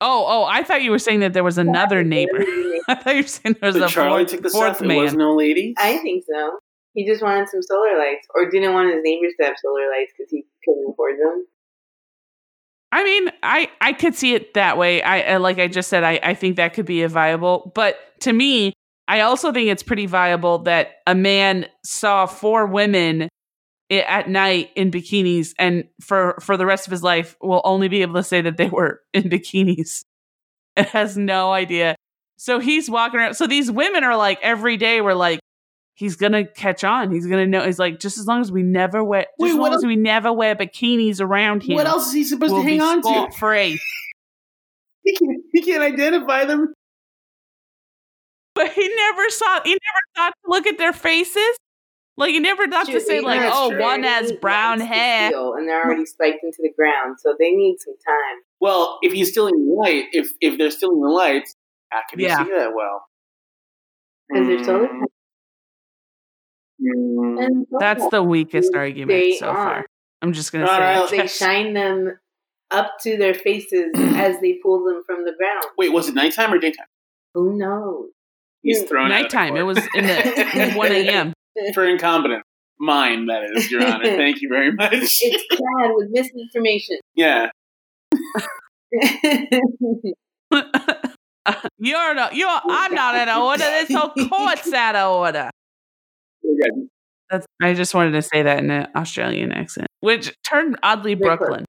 Oh, 0.00 0.24
oh, 0.26 0.44
I 0.44 0.62
thought 0.62 0.82
you 0.82 0.90
were 0.92 0.98
saying 1.00 1.20
that 1.20 1.32
there 1.32 1.44
was 1.44 1.58
another 1.58 2.02
neighbor. 2.04 2.38
I 2.88 2.94
thought 2.94 3.14
you 3.16 3.22
were 3.22 3.28
saying 3.28 3.56
there 3.60 3.68
was 3.72 3.76
So 3.76 3.84
a 3.84 3.88
Charlie 3.88 4.22
fourth, 4.22 4.30
took 4.30 4.42
the 4.42 4.50
fourth 4.50 4.76
stuff. 4.76 4.78
There 4.78 4.88
man. 4.88 5.02
was 5.02 5.14
no 5.14 5.34
ladies. 5.34 5.74
I 5.78 5.98
think 5.98 6.24
so. 6.30 6.58
He 6.94 7.06
just 7.06 7.22
wanted 7.22 7.48
some 7.48 7.62
solar 7.62 7.98
lights, 7.98 8.26
or 8.36 8.48
didn't 8.50 8.72
want 8.72 8.92
his 8.94 9.02
neighbors 9.02 9.32
to 9.40 9.46
have 9.46 9.56
solar 9.60 9.88
lights 9.90 10.12
because 10.16 10.30
he 10.30 10.44
couldn't 10.64 10.90
afford 10.92 11.18
them. 11.18 11.46
I 12.94 13.02
mean, 13.04 13.30
I 13.42 13.70
I 13.80 13.92
could 13.92 14.14
see 14.14 14.34
it 14.34 14.54
that 14.54 14.78
way. 14.78 15.02
I 15.02 15.34
I- 15.34 15.36
like 15.38 15.58
I 15.58 15.68
just 15.68 15.90
said, 15.90 16.04
I 16.04 16.20
I 16.22 16.34
think 16.34 16.56
that 16.56 16.74
could 16.74 16.86
be 16.86 17.02
a 17.02 17.08
viable. 17.08 17.72
But 17.74 17.96
to 18.20 18.32
me, 18.32 18.72
I 19.08 19.20
also 19.22 19.52
think 19.52 19.68
it's 19.68 19.82
pretty 19.82 20.06
viable 20.06 20.60
that 20.60 20.92
a 21.06 21.14
man 21.14 21.66
saw 21.84 22.26
four 22.26 22.66
women 22.66 23.28
at 23.90 24.28
night 24.28 24.70
in 24.76 24.90
bikinis, 24.90 25.54
and 25.58 25.84
for 26.00 26.36
for 26.40 26.56
the 26.56 26.66
rest 26.66 26.86
of 26.86 26.90
his 26.92 27.02
life 27.02 27.36
will 27.42 27.62
only 27.64 27.88
be 27.88 28.02
able 28.02 28.14
to 28.14 28.24
say 28.24 28.42
that 28.42 28.56
they 28.58 28.68
were 28.68 29.02
in 29.14 29.24
bikinis. 29.24 30.04
It 30.76 30.88
has 30.88 31.16
no 31.16 31.52
idea. 31.52 31.96
So 32.38 32.60
he's 32.60 32.90
walking 32.90 33.20
around. 33.20 33.34
So 33.34 33.46
these 33.46 33.70
women 33.70 34.04
are 34.04 34.16
like 34.16 34.40
every 34.42 34.76
day. 34.78 35.00
We're 35.02 35.14
like. 35.14 35.40
He's 35.96 36.16
gonna 36.16 36.44
catch 36.44 36.82
on. 36.82 37.12
He's 37.12 37.26
gonna 37.26 37.46
know. 37.46 37.64
He's 37.64 37.78
like, 37.78 38.00
just 38.00 38.18
as 38.18 38.26
long 38.26 38.40
as 38.40 38.50
we 38.50 38.62
never 38.62 39.02
wear, 39.04 39.22
just 39.22 39.32
Wait, 39.38 39.50
as 39.50 39.56
what 39.56 39.70
long 39.70 39.78
as 39.78 39.84
we 39.86 39.94
never 39.96 40.32
wear 40.32 40.56
bikinis 40.56 41.20
around 41.20 41.62
here 41.62 41.76
What 41.76 41.86
else 41.86 42.08
is 42.08 42.12
he 42.14 42.24
supposed 42.24 42.52
will 42.52 42.62
to 42.62 42.68
hang 42.68 42.78
be 42.78 43.08
on 43.08 43.30
to? 43.30 43.36
free. 43.36 43.80
He 45.06 45.14
can't, 45.16 45.42
he 45.52 45.62
can't 45.62 45.82
identify 45.82 46.46
them. 46.46 46.72
But 48.54 48.72
he 48.72 48.88
never 48.96 49.28
saw. 49.30 49.60
He 49.62 49.70
never 49.72 49.78
thought 50.16 50.30
to 50.44 50.50
look 50.50 50.66
at 50.66 50.78
their 50.78 50.92
faces. 50.94 51.56
Like 52.16 52.30
he 52.30 52.38
never 52.40 52.66
thought 52.68 52.86
to 52.86 52.92
Shoot, 52.92 53.02
say, 53.06 53.20
like, 53.20 53.40
need- 53.42 53.50
"Oh, 53.52 53.70
true. 53.70 53.82
one 53.82 54.00
they 54.02 54.08
has 54.08 54.32
brown 54.32 54.80
hair." 54.80 55.30
and 55.34 55.68
they're 55.68 55.84
already 55.84 56.06
spiked 56.06 56.38
into 56.42 56.58
the 56.62 56.72
ground, 56.76 57.16
so 57.20 57.34
they 57.38 57.50
need 57.50 57.76
some 57.80 57.94
time. 58.06 58.42
Well, 58.60 58.98
if 59.02 59.12
he's 59.12 59.30
stealing 59.32 59.54
the 59.66 59.74
light, 59.74 60.04
if 60.12 60.30
if 60.40 60.56
they're 60.56 60.70
stealing 60.70 61.02
the 61.02 61.08
lights, 61.08 61.54
how 61.90 62.00
can 62.08 62.20
Yeah. 62.20 62.38
he 62.38 62.44
see 62.44 62.50
that 62.52 62.72
well? 62.74 63.04
Because 64.30 64.46
they're 64.46 64.64
solar. 64.64 64.88
Mm. 66.84 67.64
That's 67.78 68.06
the 68.10 68.22
weekest 68.22 68.74
argument 68.74 69.08
They 69.20 69.36
so 69.36 69.46
are. 69.46 69.54
far. 69.54 69.86
I'm 70.22 70.32
just 70.32 70.52
gonna 70.52 70.66
All 70.66 70.76
say. 70.76 70.80
right. 70.80 71.10
They 71.10 71.26
shine 71.44 71.74
them 71.74 72.18
up 72.70 72.92
to 73.02 73.16
their 73.16 73.34
faces 73.34 73.90
as 73.96 74.40
they 74.40 74.58
pull 74.62 74.84
them 74.84 75.02
from 75.06 75.24
the 75.24 75.32
ground. 75.38 75.64
Wait, 75.78 75.92
was 75.92 76.08
it 76.08 76.14
nighttime 76.14 76.52
or 76.52 76.58
daytime? 76.58 76.86
Who 77.34 77.56
knows? 77.58 78.10
He's 78.62 78.82
thrown 78.84 79.12
out 79.12 79.16
of 79.18 79.22
Nighttime. 79.24 79.56
It 79.56 79.62
was 79.62 79.76
in 79.94 80.06
the 80.06 80.72
1 80.74 80.92
a.m. 80.92 81.32
for 81.74 81.84
incompetence. 81.86 82.44
Mine, 82.78 83.26
that 83.26 83.42
is, 83.54 83.70
Your 83.70 83.86
Honor. 83.86 84.04
Thank 84.16 84.40
you 84.40 84.48
very 84.48 84.72
much. 84.72 84.92
It's 84.94 85.44
bad 85.50 85.90
with 85.94 86.08
misinformation. 86.10 86.98
Yeah. 87.14 87.50
you're 91.78 92.14
not. 92.14 92.34
You're. 92.34 92.48
I'm 92.48 92.94
not 92.94 93.14
out 93.14 93.28
of 93.28 93.42
order. 93.42 93.64
This 93.64 93.92
whole 93.94 94.10
court's 94.28 94.72
out 94.72 94.96
of 94.96 95.12
order. 95.14 95.50
Okay. 96.44 96.86
That's. 97.30 97.46
I 97.62 97.74
just 97.74 97.94
wanted 97.94 98.12
to 98.12 98.22
say 98.22 98.42
that 98.42 98.58
in 98.58 98.70
an 98.70 98.88
Australian 98.94 99.52
accent, 99.52 99.88
which 100.00 100.32
turned 100.48 100.76
oddly 100.82 101.14
Very 101.14 101.36
close. 101.36 101.38
Brooklyn. 101.38 101.64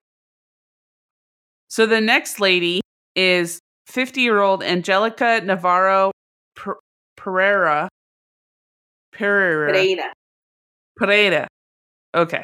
So 1.68 1.86
the 1.86 2.02
next 2.02 2.40
lady 2.40 2.82
is 3.16 3.60
50 3.88 4.22
year 4.22 4.42
old 4.42 4.64
Angelica 4.64 5.42
Navarro 5.44 6.12
Per- 6.56 6.80
Pereira. 7.18 7.90
Pereira. 9.12 9.72
Pereira. 9.72 10.14
Pereira. 10.98 11.48
Okay. 12.14 12.44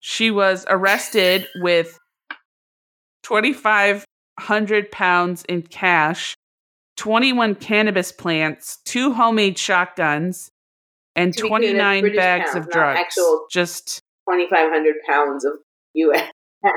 She 0.00 0.30
was 0.30 0.64
arrested 0.68 1.46
with 1.56 1.98
2,500 3.24 4.90
pounds 4.90 5.44
in 5.48 5.62
cash, 5.62 6.34
21 6.96 7.56
cannabis 7.56 8.12
plants, 8.12 8.78
two 8.84 9.12
homemade 9.12 9.58
shotguns, 9.58 10.50
and 11.18 11.34
To 11.34 11.42
be 11.42 11.48
clear, 11.48 11.72
29 11.72 12.16
bags 12.16 12.50
pounds, 12.52 12.66
of 12.66 12.70
drugs. 12.72 13.00
actual- 13.00 13.46
Just, 13.50 14.00
2,500 14.30 14.94
pounds 15.06 15.44
of 15.44 15.52
U.S. 15.94 16.30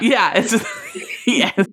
yeah, 0.00 0.32
it's, 0.36 0.54
yes. 1.26 1.66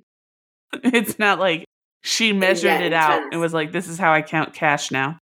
It's 0.83 1.17
not 1.19 1.39
like 1.39 1.65
she 2.03 2.31
measured 2.33 2.65
Yeah, 2.79 2.81
it 2.81 2.93
out 2.93 3.19
tons. 3.19 3.29
and 3.31 3.41
was 3.41 3.53
like, 3.53 3.71
this 3.71 3.87
is 3.87 3.97
how 3.97 4.13
I 4.13 4.21
count 4.21 4.53
cash 4.53 4.91
now. 4.91 5.17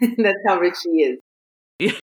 That's 0.00 0.38
how 0.46 0.58
rich 0.58 0.74
she 0.82 1.18
is. 1.80 1.98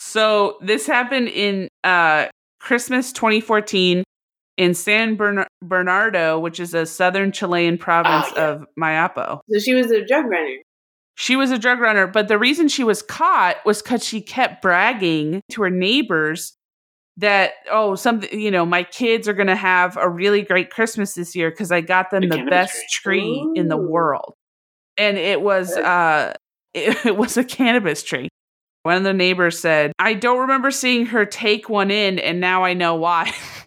So 0.00 0.58
this 0.62 0.86
happened 0.86 1.28
in 1.28 1.68
uh, 1.84 2.26
Christmas 2.60 3.12
2014 3.12 4.04
in 4.58 4.74
San 4.74 5.14
Bern- 5.14 5.46
Bernardo, 5.62 6.38
which 6.38 6.60
is 6.60 6.74
a 6.74 6.84
southern 6.84 7.32
Chilean 7.32 7.78
province 7.78 8.26
Ah, 8.30 8.32
yeah. 8.36 8.48
of 8.48 8.66
Maipo. 8.78 9.40
So 9.50 9.58
she 9.60 9.72
was 9.72 9.90
a 9.90 10.04
drug 10.04 10.26
runner. 10.26 10.56
She 11.14 11.34
was 11.36 11.50
a 11.50 11.58
drug 11.58 11.80
runner, 11.80 12.06
but 12.06 12.28
the 12.28 12.38
reason 12.38 12.68
she 12.68 12.84
was 12.84 13.00
caught 13.02 13.56
was 13.64 13.80
because 13.82 14.04
she 14.04 14.20
kept 14.20 14.60
bragging 14.60 15.40
to 15.52 15.62
her 15.62 15.70
neighbors 15.70 16.54
that 17.16 17.54
oh 17.72 17.96
something 17.96 18.38
you 18.40 18.48
know 18.50 18.64
my 18.64 18.84
kids 18.84 19.26
are 19.26 19.32
going 19.32 19.48
to 19.48 19.56
have 19.56 19.96
a 19.96 20.08
really 20.08 20.40
great 20.42 20.70
christmas 20.70 21.14
this 21.14 21.34
year 21.34 21.50
because 21.50 21.72
i 21.72 21.80
got 21.80 22.12
them 22.12 22.28
The 22.28 22.36
the 22.36 22.44
best 22.48 22.76
tree. 22.92 23.18
tree 23.42 23.50
in 23.56 23.66
the 23.66 23.76
world 23.76 24.34
and 24.96 25.18
it 25.18 25.40
was 25.42 25.76
uh 25.76 26.32
it, 26.74 26.96
it 27.06 27.16
was 27.16 27.36
a 27.36 27.42
cannabis 27.42 28.04
tree 28.04 28.28
one 28.84 28.96
of 28.98 29.02
the 29.02 29.12
neighbors 29.12 29.58
said 29.58 29.90
i 29.98 30.14
don't 30.14 30.38
remember 30.42 30.70
seeing 30.70 31.06
her 31.06 31.26
take 31.26 31.68
one 31.68 31.90
in 31.90 32.20
and 32.20 32.38
now 32.38 32.62
i 32.62 32.72
know 32.72 32.94
why 32.94 33.32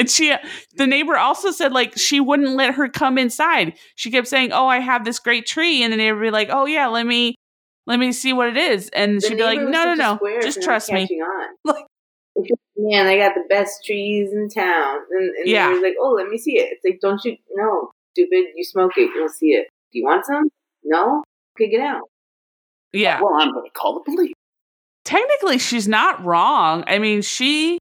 and 0.00 0.10
she 0.10 0.34
the 0.76 0.86
neighbor 0.86 1.16
also 1.16 1.50
said 1.50 1.72
like 1.72 1.96
she 1.96 2.18
wouldn't 2.20 2.50
let 2.56 2.74
her 2.74 2.88
come 2.88 3.18
inside 3.18 3.74
she 3.94 4.10
kept 4.10 4.26
saying 4.26 4.50
oh 4.52 4.66
i 4.66 4.78
have 4.80 5.04
this 5.04 5.18
great 5.18 5.46
tree 5.46 5.82
and 5.82 5.92
the 5.92 5.96
neighbor 5.96 6.16
would 6.16 6.22
be 6.22 6.30
like 6.30 6.48
oh 6.50 6.66
yeah 6.66 6.86
let 6.88 7.06
me 7.06 7.34
let 7.86 7.98
me 7.98 8.12
see 8.12 8.32
what 8.32 8.48
it 8.48 8.56
is 8.56 8.88
and 8.90 9.20
The 9.20 9.28
she'd 9.28 9.36
be 9.36 9.42
like 9.44 9.60
no 9.60 9.84
no 9.84 9.94
no 9.94 10.18
just 10.40 10.62
trust 10.62 10.90
me 10.92 11.06
On. 11.22 11.48
Like- 11.64 11.86
Man, 12.76 13.06
I 13.06 13.18
got 13.18 13.34
the 13.34 13.44
best 13.50 13.84
trees 13.84 14.32
in 14.32 14.48
town. 14.48 15.00
And, 15.10 15.30
and 15.36 15.46
Yeah. 15.46 15.68
like, 15.82 15.96
oh, 16.00 16.12
let 16.12 16.28
me 16.28 16.38
see 16.38 16.52
it. 16.58 16.70
It's 16.72 16.82
like, 16.82 16.98
don't 17.02 17.22
you, 17.26 17.36
no, 17.54 17.90
stupid, 18.14 18.44
you 18.56 18.64
smoke 18.64 18.92
it, 18.96 19.10
you'll 19.14 19.28
see 19.28 19.48
it. 19.48 19.68
Do 19.92 19.98
you 19.98 20.04
want 20.06 20.24
some? 20.24 20.48
No? 20.82 21.22
Okay, 21.58 21.68
get 21.70 21.82
out. 21.82 22.04
yeah 22.94 23.20
Well, 23.20 23.34
I'm 23.34 23.52
going 23.52 23.66
to 23.66 23.70
call 23.78 23.94
the 23.94 24.10
police. 24.10 24.32
technically 25.04 25.58
she's 25.58 25.86
not 25.88 26.24
wrong. 26.24 26.84
I 26.86 26.98
mean, 26.98 27.20
she 27.20 27.78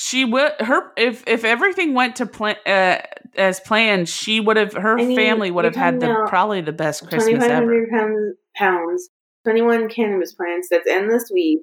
she 0.00 0.24
would 0.24 0.52
her 0.60 0.92
if 0.96 1.24
if 1.26 1.42
everything 1.44 1.92
went 1.92 2.14
to 2.16 2.26
plan 2.26 2.54
uh, 2.64 2.98
as 3.36 3.58
planned, 3.58 4.08
she 4.08 4.38
would 4.38 4.56
have 4.56 4.72
her 4.74 4.96
I 4.96 5.04
mean, 5.04 5.16
family 5.16 5.50
would 5.50 5.64
have 5.64 5.74
had 5.74 5.98
the 5.98 6.24
probably 6.28 6.60
the 6.60 6.72
best 6.72 7.08
Christmas 7.08 7.42
ever. 7.42 7.66
2,500 7.66 7.88
pounds, 7.90 8.36
pounds, 8.54 9.08
21 9.44 9.88
cannabis 9.88 10.34
plants, 10.34 10.68
that's 10.70 10.86
endless 10.88 11.28
weed. 11.34 11.58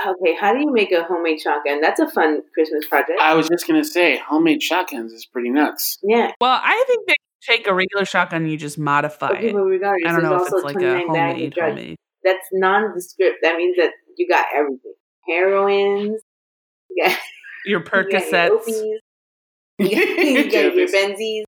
Okay, 0.00 0.36
how 0.40 0.52
do 0.52 0.60
you 0.60 0.72
make 0.72 0.92
a 0.92 1.02
homemade 1.02 1.40
shotgun? 1.40 1.80
That's 1.80 1.98
a 1.98 2.08
fun 2.08 2.42
Christmas 2.54 2.86
project. 2.86 3.18
I 3.20 3.34
was 3.34 3.48
just 3.48 3.66
going 3.66 3.82
to 3.82 3.88
say, 3.88 4.16
homemade 4.16 4.62
shotguns 4.62 5.12
is 5.12 5.26
pretty 5.26 5.50
nuts. 5.50 5.98
yeah. 6.04 6.30
Well, 6.40 6.60
I 6.62 6.84
think 6.86 7.08
they 7.08 7.14
take 7.42 7.66
a 7.66 7.74
regular 7.74 8.04
shotgun 8.04 8.42
and 8.42 8.50
you 8.50 8.56
just 8.56 8.78
modify 8.78 9.30
Okay, 9.32 9.48
it. 9.48 9.54
but 9.54 9.62
regardless, 9.64 10.08
I 10.08 10.12
don't 10.12 10.22
know 10.22 10.36
if 10.36 10.52
it's 10.52 10.64
like 10.64 10.76
a 10.76 10.78
29 10.78 11.06
homemade 11.08 11.52
drugs. 11.54 11.70
homemade. 11.80 11.96
That's 12.22 12.46
nondescript. 12.52 13.38
That 13.42 13.56
means 13.56 13.76
that 13.76 13.90
you 14.16 14.28
got 14.28 14.46
everything. 14.54 14.94
Heroines, 15.28 16.22
you 16.90 17.04
got, 17.04 17.18
Your 17.64 17.80
you 17.80 17.84
got 17.84 18.10
your 18.10 18.20
Percocets. 18.20 18.66
you 19.78 20.50
got, 20.50 20.74
your 20.74 20.88
Benzies, 20.88 21.42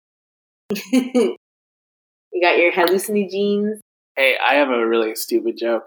you 2.32 2.42
got 2.42 2.58
your 2.58 2.72
hallucinogens. 2.72 3.78
Hey, 4.16 4.36
I 4.44 4.54
have 4.54 4.70
a 4.70 4.86
really 4.86 5.14
stupid 5.14 5.56
joke. 5.58 5.84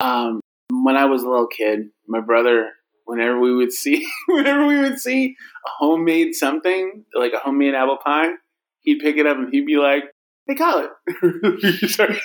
Um, 0.00 0.40
when 0.70 0.96
I 0.96 1.06
was 1.06 1.22
a 1.22 1.28
little 1.28 1.46
kid, 1.46 1.90
my 2.06 2.20
brother, 2.20 2.70
whenever 3.04 3.38
we 3.38 3.54
would 3.54 3.72
see, 3.72 4.06
whenever 4.28 4.66
we 4.66 4.78
would 4.78 4.98
see 4.98 5.36
a 5.66 5.70
homemade 5.78 6.34
something 6.34 7.04
like 7.14 7.32
a 7.32 7.38
homemade 7.38 7.74
apple 7.74 7.98
pie, 8.04 8.32
he'd 8.80 9.00
pick 9.00 9.16
it 9.16 9.26
up 9.26 9.36
and 9.36 9.52
he'd 9.52 9.66
be 9.66 9.76
like, 9.76 10.04
"Hey, 10.46 10.54
call 10.54 10.86
it." 10.86 11.90
Sorry, 11.90 12.20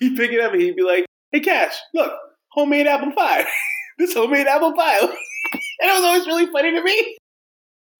he'd 0.00 0.16
pick 0.16 0.32
it 0.32 0.40
up 0.40 0.52
and 0.52 0.62
he'd 0.62 0.76
be 0.76 0.82
like, 0.82 1.06
"Hey, 1.32 1.40
Kash, 1.40 1.76
look, 1.94 2.12
homemade 2.52 2.86
apple 2.86 3.12
pie. 3.12 3.44
this 3.98 4.14
homemade 4.14 4.46
apple 4.46 4.74
pie." 4.74 5.08
And 5.80 5.90
it 5.90 5.94
was 5.94 6.04
always 6.04 6.26
really 6.26 6.46
funny 6.46 6.72
to 6.72 6.82
me. 6.82 7.16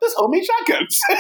This 0.00 0.14
homemade 0.16 0.44
shotguns. 0.44 1.00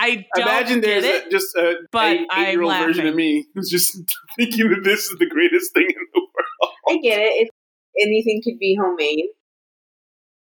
I 0.00 0.24
don't 0.36 0.46
Imagine 0.46 0.80
get 0.80 1.02
there's 1.02 1.04
it. 1.04 1.26
a, 1.26 1.30
just 1.30 1.56
a 1.56 1.74
but 1.90 2.12
eight, 2.12 2.26
I'm 2.30 2.52
year 2.52 2.62
old 2.62 2.72
version 2.78 3.06
of 3.08 3.14
me 3.16 3.46
who's 3.54 3.68
just 3.68 3.98
thinking 4.36 4.70
that 4.70 4.84
this 4.84 5.06
is 5.06 5.18
the 5.18 5.26
greatest 5.26 5.74
thing 5.74 5.86
in 5.88 6.06
the 6.14 6.20
world. 6.20 6.74
I 6.88 6.98
get 7.02 7.18
it. 7.18 7.48
If 7.94 8.06
anything 8.06 8.40
could 8.44 8.58
be 8.58 8.78
homemade. 8.80 9.24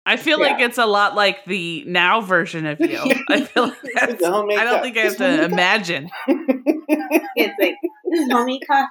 I 0.06 0.16
feel 0.16 0.38
like 0.40 0.60
it's 0.60 0.78
a 0.78 0.86
lot 0.86 1.14
like 1.14 1.44
the 1.46 1.84
now 1.86 2.20
version 2.20 2.66
of 2.66 2.78
you. 2.80 2.98
I 3.28 3.42
feel 3.42 3.68
like 3.68 3.78
that's, 3.94 4.12
It's 4.14 4.22
a 4.22 4.30
homemade 4.30 4.58
I 4.58 4.64
don't 4.64 4.82
think 4.82 4.96
I 4.98 5.00
have 5.00 5.16
to 5.18 5.44
imagine. 5.44 6.10
It's 6.26 7.54
like 7.60 7.74
this 8.10 8.20
is 8.20 8.32
homemade 8.32 8.62
coffee. 8.66 8.88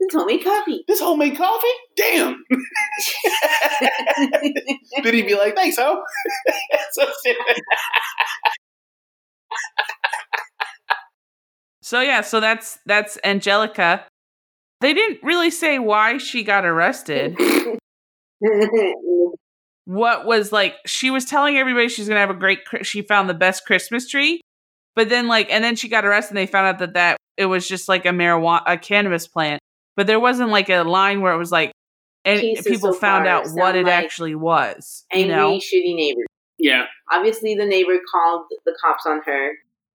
This 0.00 0.14
is 0.14 0.14
homemade 0.14 0.44
coffee. 0.44 0.84
This 0.88 1.00
homemade 1.00 1.36
coffee? 1.36 1.68
Damn. 1.94 2.42
Did 5.02 5.14
he 5.14 5.22
be 5.22 5.34
like, 5.34 5.54
thanks, 5.54 5.76
ho? 5.76 6.02
so 6.92 7.06
stupid. 7.18 7.60
So 11.82 12.00
yeah, 12.00 12.22
so 12.22 12.40
that's 12.40 12.78
that's 12.86 13.18
Angelica. 13.24 14.06
They 14.80 14.94
didn't 14.94 15.22
really 15.22 15.50
say 15.50 15.78
why 15.78 16.16
she 16.16 16.44
got 16.44 16.64
arrested. 16.64 17.36
what 19.84 20.24
was 20.24 20.52
like 20.52 20.76
she 20.86 21.10
was 21.10 21.24
telling 21.24 21.56
everybody 21.56 21.88
she's 21.88 22.08
gonna 22.08 22.20
have 22.20 22.30
a 22.30 22.34
great 22.34 22.60
she 22.82 23.02
found 23.02 23.28
the 23.28 23.34
best 23.34 23.66
christmas 23.66 24.08
tree 24.08 24.40
but 24.94 25.10
then 25.10 25.26
like 25.26 25.50
and 25.50 25.62
then 25.62 25.76
she 25.76 25.88
got 25.88 26.06
arrested 26.06 26.30
and 26.30 26.38
they 26.38 26.46
found 26.46 26.66
out 26.66 26.78
that 26.78 26.94
that 26.94 27.16
it 27.36 27.46
was 27.46 27.68
just 27.68 27.88
like 27.88 28.06
a 28.06 28.10
marijuana 28.10 28.62
a 28.66 28.78
cannabis 28.78 29.26
plant 29.26 29.59
but 30.00 30.06
there 30.06 30.18
wasn't 30.18 30.48
like 30.48 30.70
a 30.70 30.80
line 30.82 31.20
where 31.20 31.34
it 31.34 31.36
was 31.36 31.52
like 31.52 31.72
and 32.24 32.40
Cases 32.40 32.66
people 32.66 32.94
so 32.94 32.98
found 32.98 33.26
out 33.26 33.48
what 33.50 33.76
it 33.76 33.84
like 33.84 33.92
actually 33.92 34.34
was 34.34 35.04
you 35.12 35.24
Angry, 35.24 35.36
know 35.36 35.50
shitty 35.58 35.94
neighbor. 35.94 36.22
Yeah. 36.58 36.86
Obviously, 37.12 37.54
the 37.54 37.66
neighbor 37.66 37.98
called 38.10 38.46
the 38.64 38.74
cops 38.82 39.04
on 39.06 39.20
her 39.26 39.50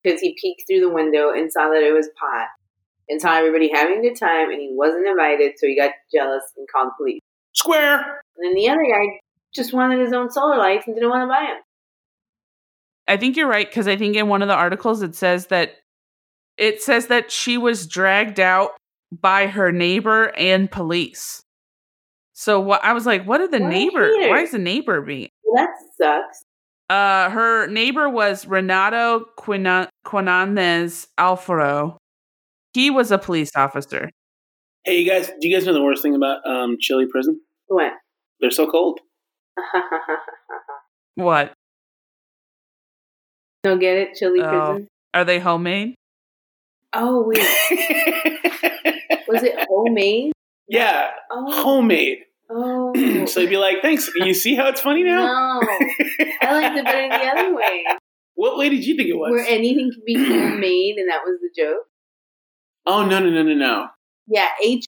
because 0.02 0.20
he 0.20 0.36
peeked 0.42 0.64
through 0.68 0.80
the 0.80 0.90
window 0.90 1.30
and 1.30 1.52
saw 1.52 1.70
that 1.70 1.84
it 1.84 1.94
was 1.94 2.10
pot 2.20 2.48
and 3.10 3.22
saw 3.22 3.36
everybody 3.36 3.70
having 3.72 4.00
a 4.00 4.02
good 4.02 4.18
time, 4.20 4.50
and 4.50 4.60
he 4.60 4.70
wasn't 4.72 5.08
invited, 5.08 5.52
so 5.58 5.68
he 5.68 5.78
got 5.78 5.92
jealous 6.12 6.42
and 6.58 6.68
called 6.74 6.88
the 6.90 6.94
police. 6.98 7.20
Square. 7.54 8.24
And 8.38 8.44
then 8.44 8.56
the 8.56 8.70
other 8.70 8.82
guy 8.82 9.20
just 9.54 9.72
wanted 9.72 10.00
his 10.00 10.14
own 10.14 10.32
solar 10.32 10.58
lights 10.58 10.88
and 10.88 10.96
didn't 10.96 11.12
want 11.12 11.22
to 11.22 11.28
buy 11.28 11.46
them. 11.46 11.62
i 13.08 13.18
think 13.18 13.38
you're 13.38 13.48
right 13.48 13.70
because 13.70 13.88
i 13.88 13.96
think 13.96 14.16
in 14.16 14.28
one 14.30 14.42
of 14.42 14.48
the 14.48 14.56
articles 14.56 15.04
it 15.04 15.14
says 15.14 15.46
that 15.48 15.76
it 16.58 16.82
says 16.82 17.06
that 17.08 17.32
she 17.32 17.60
was 17.60 17.86
dragged 17.86 18.40
out 18.40 18.72
by 19.12 19.48
her 19.48 19.72
neighbor 19.72 20.32
and 20.38 20.70
police 20.72 21.42
so 22.34 22.60
what 22.60 22.84
i 22.84 22.94
was 22.94 23.06
like 23.06 23.26
what 23.26 23.40
did 23.40 23.52
the 23.52 23.60
What 23.60 23.68
a 23.68 23.70
neighbor 23.70 24.10
why 24.30 24.42
is 24.42 24.52
the 24.52 24.58
neighbor 24.60 25.02
being 25.02 25.30
Well, 25.44 25.66
that 25.66 25.70
sucks. 25.98 26.44
Uh, 26.90 27.30
her 27.30 27.68
neighbor 27.68 28.10
was 28.10 28.46
Renato 28.46 29.24
Quina- 29.40 29.88
Quinanez 30.06 31.08
Alfaro. 31.18 31.96
He 32.74 32.90
was 32.90 33.12
a 33.12 33.18
police 33.18 33.52
officer. 33.56 34.10
Hey, 34.84 35.00
you 35.00 35.10
guys, 35.10 35.28
do 35.40 35.48
you 35.48 35.56
guys 35.56 35.66
know 35.66 35.72
the 35.72 35.82
worst 35.82 36.02
thing 36.02 36.16
about 36.16 36.46
um, 36.46 36.76
Chile 36.82 37.06
prison? 37.10 37.40
What? 37.68 37.94
They're 38.42 38.52
so 38.52 38.70
cold. 38.70 39.00
What? 41.16 41.54
Don't 43.64 43.80
get 43.80 43.96
it? 43.98 44.16
Chili 44.16 44.42
Oh. 44.42 44.50
prison? 44.50 44.88
Are 45.14 45.24
they 45.24 45.40
homemade? 45.40 45.96
Oh, 46.94 47.24
wait. 47.26 47.40
Was 49.28 49.44
it 49.44 49.56
homemade? 49.70 50.32
yeah, 50.68 51.12
Oh. 51.32 51.64
homemade. 51.64 52.20
Oh. 52.50 52.94
so 53.28 53.40
you'd 53.40 53.50
be 53.50 53.58
like, 53.58 53.82
thanks. 53.82 54.10
You 54.16 54.34
see 54.34 54.56
how 54.56 54.68
it's 54.68 54.82
funny 54.82 55.04
now? 55.04 55.26
No. 55.26 55.68
I 56.42 56.52
liked 56.52 56.78
it 56.78 56.86
better 56.86 57.10
the 57.10 57.28
other 57.40 57.56
way. 57.56 57.86
what 58.36 58.58
way 58.58 58.70
did 58.70 58.86
you 58.86 58.96
think 58.98 59.10
it 59.10 59.16
was? 59.18 59.32
Where 59.32 59.46
anything 59.48 59.92
can 59.94 60.02
be 60.06 60.16
homemade, 60.16 60.98
and 60.98 61.10
that 61.10 61.22
was 61.26 61.40
the 61.42 61.50
joke. 61.56 61.86
oh, 62.86 63.06
no, 63.06 63.20
no, 63.20 63.30
no, 63.30 63.44
no, 63.44 63.54
no. 63.54 63.88
Yeah, 64.28 64.48
H. 64.64 64.86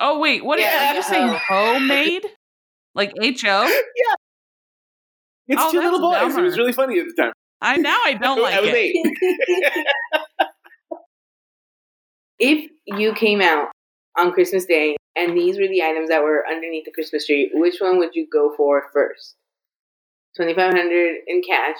Oh 0.00 0.18
wait, 0.18 0.44
what 0.44 0.58
Yeah, 0.58 0.90
are 0.92 0.94
you 0.96 1.02
saying? 1.02 1.28
Homemade? 1.48 2.26
Like 2.96 3.12
H 3.20 3.44
O? 3.44 3.62
Yeah. 3.96 4.14
It's 5.46 5.62
Oh, 5.62 5.70
two 5.72 5.78
little 5.80 6.00
boys. 6.00 6.14
that's 6.20 6.36
It 6.36 6.42
was 6.42 6.56
really 6.58 6.72
funny 6.72 6.98
at 6.98 7.06
the 7.06 7.22
time. 7.22 7.32
I 7.60 7.76
now 7.76 7.98
I 8.04 8.14
don't 8.14 8.40
like 8.42 8.54
I 8.58 8.60
was 8.60 8.70
it. 8.70 8.76
eight. 8.76 8.96
if 12.44 12.70
you 12.86 13.14
came 13.14 13.40
out 13.40 13.68
on 14.18 14.32
Christmas 14.32 14.66
Day 14.66 14.96
and 15.16 15.36
these 15.36 15.58
were 15.58 15.68
the 15.68 15.82
items 15.82 16.10
that 16.10 16.22
were 16.22 16.44
underneath 16.46 16.84
the 16.84 16.92
Christmas 16.92 17.26
tree, 17.26 17.50
which 17.54 17.76
one 17.80 17.98
would 17.98 18.10
you 18.14 18.26
go 18.30 18.52
for 18.56 18.90
first? 18.92 19.34
Twenty 20.36 20.54
five 20.54 20.72
hundred 20.74 21.16
in 21.26 21.42
cash, 21.48 21.78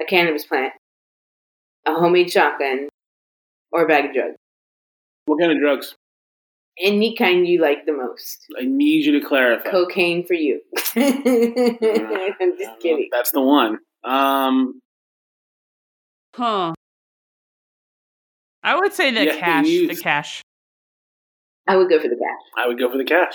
a 0.00 0.04
cannabis 0.04 0.44
plant, 0.44 0.72
a 1.86 1.92
homemade 1.94 2.30
shotgun, 2.30 2.88
or 3.70 3.84
a 3.84 3.88
bag 3.88 4.06
of 4.06 4.14
drugs. 4.14 4.36
What 5.26 5.40
kind 5.40 5.52
of 5.52 5.58
drugs? 5.58 5.94
Any 6.78 7.14
kind 7.14 7.46
you 7.46 7.60
like 7.60 7.86
the 7.86 7.92
most. 7.92 8.46
I 8.60 8.64
need 8.64 9.04
you 9.04 9.20
to 9.20 9.26
clarify. 9.26 9.70
Cocaine 9.70 10.26
for 10.26 10.34
you. 10.34 10.60
I'm 10.96 12.58
just 12.58 12.80
kidding. 12.80 13.08
That's 13.12 13.30
the 13.30 13.42
one. 13.42 13.78
Um, 14.04 14.80
Huh. 16.34 16.72
I 18.62 18.76
would 18.76 18.92
say 18.92 19.10
the 19.10 19.24
Yeah, 19.24 19.36
cash. 19.38 19.66
The 19.66 20.00
cash. 20.00 20.42
I 21.66 21.76
would 21.76 21.88
go 21.88 22.00
for 22.00 22.08
the 22.08 22.16
cash. 22.16 22.40
I 22.56 22.66
would 22.68 22.78
go 22.78 22.90
for 22.90 22.98
the 22.98 23.04
cash. 23.04 23.34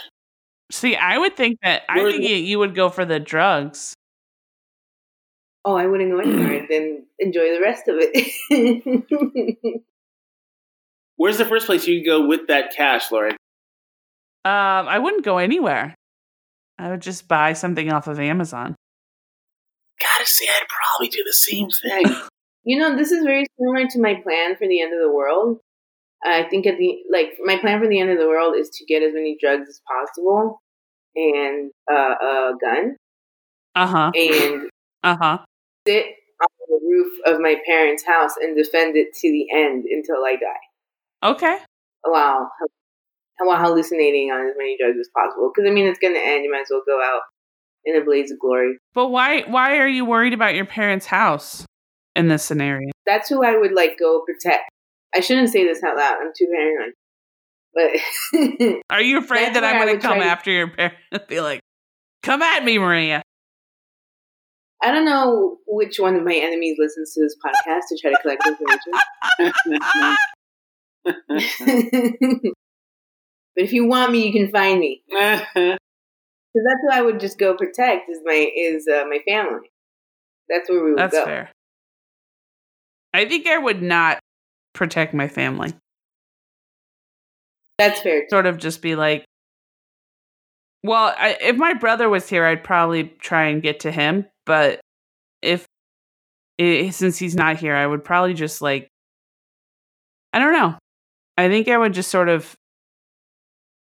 See, 0.71 0.95
I 0.95 1.17
would 1.17 1.35
think 1.35 1.59
that 1.63 1.83
I 1.89 1.99
think 2.03 2.23
you, 2.23 2.35
you 2.35 2.59
would 2.59 2.75
go 2.75 2.89
for 2.89 3.05
the 3.05 3.19
drugs. 3.19 3.93
Oh, 5.63 5.75
I 5.75 5.85
wouldn't 5.85 6.11
go 6.11 6.19
anywhere. 6.19 6.65
then 6.69 7.05
enjoy 7.19 7.53
the 7.53 7.61
rest 7.61 7.87
of 7.87 7.95
it. 7.99 9.83
Where's 11.15 11.37
the 11.37 11.45
first 11.45 11.65
place 11.65 11.87
you 11.87 12.05
go 12.05 12.27
with 12.27 12.47
that 12.47 12.75
cash, 12.75 13.11
Lauren? 13.11 13.35
Um, 14.45 14.87
I 14.87 14.99
wouldn't 14.99 15.25
go 15.25 15.39
anywhere. 15.39 15.95
I 16.77 16.89
would 16.89 17.01
just 17.01 17.27
buy 17.27 17.53
something 17.53 17.91
off 17.91 18.07
of 18.07 18.19
Amazon. 18.19 18.75
Gotta 19.99 20.29
say, 20.29 20.45
I'd 20.45 20.67
probably 20.69 21.09
do 21.09 21.23
the 21.23 21.33
same 21.33 21.69
thing. 21.69 22.15
You 22.67 22.77
know, 22.77 22.97
this 22.97 23.13
is 23.13 23.23
very 23.23 23.45
similar 23.57 23.87
to 23.91 24.01
my 24.01 24.15
plan 24.15 24.57
for 24.57 24.67
the 24.67 24.81
end 24.81 24.93
of 24.93 24.99
the 24.99 25.09
world. 25.09 25.61
I 26.21 26.43
think 26.43 26.67
at 26.67 26.77
the 26.77 26.97
like 27.09 27.29
my 27.39 27.57
plan 27.57 27.79
for 27.79 27.87
the 27.87 27.97
end 27.97 28.09
of 28.09 28.17
the 28.17 28.27
world 28.27 28.55
is 28.59 28.69
to 28.71 28.85
get 28.85 29.01
as 29.03 29.13
many 29.13 29.37
drugs 29.39 29.69
as 29.69 29.79
possible 29.87 30.61
and 31.15 31.71
uh, 31.89 32.15
a 32.21 32.51
gun 32.59 32.97
Uh 33.73 33.87
huh. 33.87 34.11
and 34.13 34.69
Uh 35.01 35.15
huh. 35.17 35.37
sit 35.87 36.07
on 36.41 36.47
the 36.67 36.79
roof 36.85 37.13
of 37.25 37.39
my 37.39 37.55
parents' 37.65 38.03
house 38.05 38.33
and 38.41 38.57
defend 38.57 38.97
it 38.97 39.13
to 39.13 39.31
the 39.31 39.47
end 39.55 39.85
until 39.89 40.25
I 40.25 40.33
die. 40.35 41.29
Okay. 41.31 41.57
While 42.03 42.51
while 43.39 43.63
hallucinating 43.63 44.29
on 44.29 44.45
as 44.45 44.55
many 44.57 44.75
drugs 44.77 44.97
as 44.99 45.09
possible. 45.15 45.53
Because 45.55 45.69
I 45.69 45.73
mean, 45.73 45.87
it's 45.87 45.99
gonna 45.99 46.19
end. 46.19 46.43
You 46.43 46.51
might 46.51 46.63
as 46.63 46.67
well 46.69 46.83
go 46.85 47.01
out 47.01 47.21
in 47.85 47.95
a 47.95 48.03
blaze 48.03 48.29
of 48.29 48.39
glory. 48.41 48.77
But 48.93 49.07
why 49.07 49.43
why 49.43 49.77
are 49.77 49.87
you 49.87 50.03
worried 50.03 50.33
about 50.33 50.53
your 50.55 50.65
parents' 50.65 51.05
house 51.05 51.65
in 52.17 52.27
this 52.27 52.43
scenario? 52.43 52.89
That's 53.05 53.29
who 53.29 53.43
I 53.43 53.57
would 53.57 53.73
like 53.73 53.97
go 53.97 54.23
protect. 54.25 54.69
I 55.15 55.21
shouldn't 55.21 55.49
say 55.49 55.65
this 55.65 55.81
out 55.83 55.95
loud. 55.95 56.17
I'm 56.21 56.31
too 56.37 56.47
paranoid. 56.53 56.93
But 57.73 58.81
Are 58.89 59.01
you 59.01 59.19
afraid 59.19 59.53
that 59.53 59.63
I'm 59.63 59.85
going 59.85 59.95
to 59.95 60.01
come 60.01 60.19
after 60.19 60.51
your 60.51 60.69
parents 60.69 60.97
and 61.11 61.21
be 61.27 61.39
like, 61.39 61.61
"Come 62.23 62.41
at 62.41 62.63
me, 62.63 62.77
Maria"? 62.79 63.21
I 64.81 64.91
don't 64.91 65.05
know 65.05 65.57
which 65.67 65.99
one 65.99 66.15
of 66.15 66.23
my 66.23 66.35
enemies 66.35 66.77
listens 66.79 67.13
to 67.13 67.21
this 67.21 67.35
podcast 67.43 67.81
to 67.89 67.97
try 68.01 68.11
to 68.11 68.17
collect 68.21 68.45
information. 68.45 68.93
but 73.55 73.63
if 73.63 73.73
you 73.73 73.87
want 73.87 74.11
me, 74.11 74.25
you 74.25 74.33
can 74.33 74.51
find 74.51 74.79
me. 74.79 75.03
Because 76.53 76.69
that's 76.71 76.81
who 76.81 76.99
I 76.99 77.01
would 77.03 77.19
just 77.19 77.37
go 77.37 77.55
protect. 77.55 78.09
Is 78.09 78.19
my 78.23 78.49
is 78.55 78.87
uh, 78.87 79.03
my 79.07 79.19
family. 79.27 79.69
That's 80.49 80.67
where 80.67 80.83
we 80.83 80.91
would 80.91 80.99
That's 80.99 81.13
go. 81.13 81.25
fair. 81.25 81.51
I 83.13 83.25
think 83.25 83.47
I 83.47 83.57
would 83.57 83.81
not 83.81 84.19
protect 84.73 85.13
my 85.13 85.27
family. 85.27 85.73
That's 87.77 87.99
fair. 88.01 88.25
Sort 88.29 88.45
of 88.45 88.57
just 88.57 88.81
be 88.81 88.95
like, 88.95 89.25
well, 90.83 91.13
I, 91.17 91.37
if 91.41 91.57
my 91.57 91.73
brother 91.73 92.09
was 92.09 92.29
here, 92.29 92.45
I'd 92.45 92.63
probably 92.63 93.05
try 93.19 93.45
and 93.47 93.61
get 93.61 93.81
to 93.81 93.91
him. 93.91 94.25
But 94.45 94.79
if 95.41 95.65
i 96.59 96.89
since 96.89 97.17
he's 97.17 97.35
not 97.35 97.57
here, 97.57 97.75
I 97.75 97.85
would 97.85 98.03
probably 98.03 98.33
just 98.33 98.61
like, 98.61 98.87
I 100.33 100.39
don't 100.39 100.53
know. 100.53 100.75
I 101.37 101.49
think 101.49 101.67
I 101.67 101.77
would 101.77 101.93
just 101.93 102.09
sort 102.09 102.29
of 102.29 102.55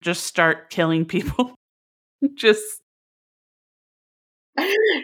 just 0.02 0.24
start 0.24 0.70
killing 0.70 1.04
people. 1.04 1.54
just 2.35 2.81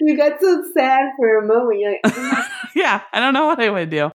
you 0.01 0.17
got 0.17 0.41
so 0.41 0.63
sad 0.77 1.11
for 1.17 1.39
a 1.39 1.47
moment. 1.47 1.81
You're 1.81 1.93
like, 1.93 2.01
oh 2.05 2.49
yeah, 2.75 3.03
I 3.13 3.21
don't 3.21 3.35
know 3.35 3.47
what 3.47 3.61
I 3.61 3.71
would 3.71 3.91
do. 3.91 4.11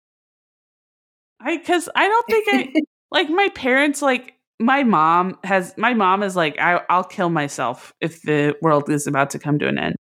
I 1.39 1.57
because 1.57 1.89
I 1.95 2.07
don't 2.07 2.25
think 2.27 2.47
I 2.49 2.73
like 3.11 3.29
my 3.29 3.49
parents 3.49 4.01
like 4.01 4.33
my 4.59 4.83
mom 4.83 5.37
has 5.43 5.73
my 5.77 5.93
mom 5.93 6.23
is 6.23 6.35
like 6.35 6.59
I 6.59 6.81
I'll 6.89 7.03
kill 7.03 7.29
myself 7.29 7.93
if 8.01 8.21
the 8.21 8.55
world 8.61 8.89
is 8.89 9.07
about 9.07 9.31
to 9.31 9.39
come 9.39 9.59
to 9.59 9.67
an 9.67 9.77
end. 9.77 9.95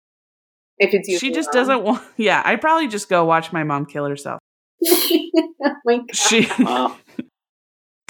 if 0.78 0.94
it's 0.94 1.08
you, 1.08 1.18
She 1.18 1.32
just 1.32 1.52
doesn't 1.52 1.84
want. 1.84 2.04
Yeah, 2.18 2.42
I 2.44 2.56
probably 2.58 2.88
just 2.88 3.10
go 3.10 3.26
watch 3.26 3.52
my 3.52 3.64
mom 3.64 3.86
kill 3.86 4.06
herself. 4.06 4.40
oh 4.86 5.76
my 5.86 5.98
god. 5.98 6.16
She. 6.16 6.48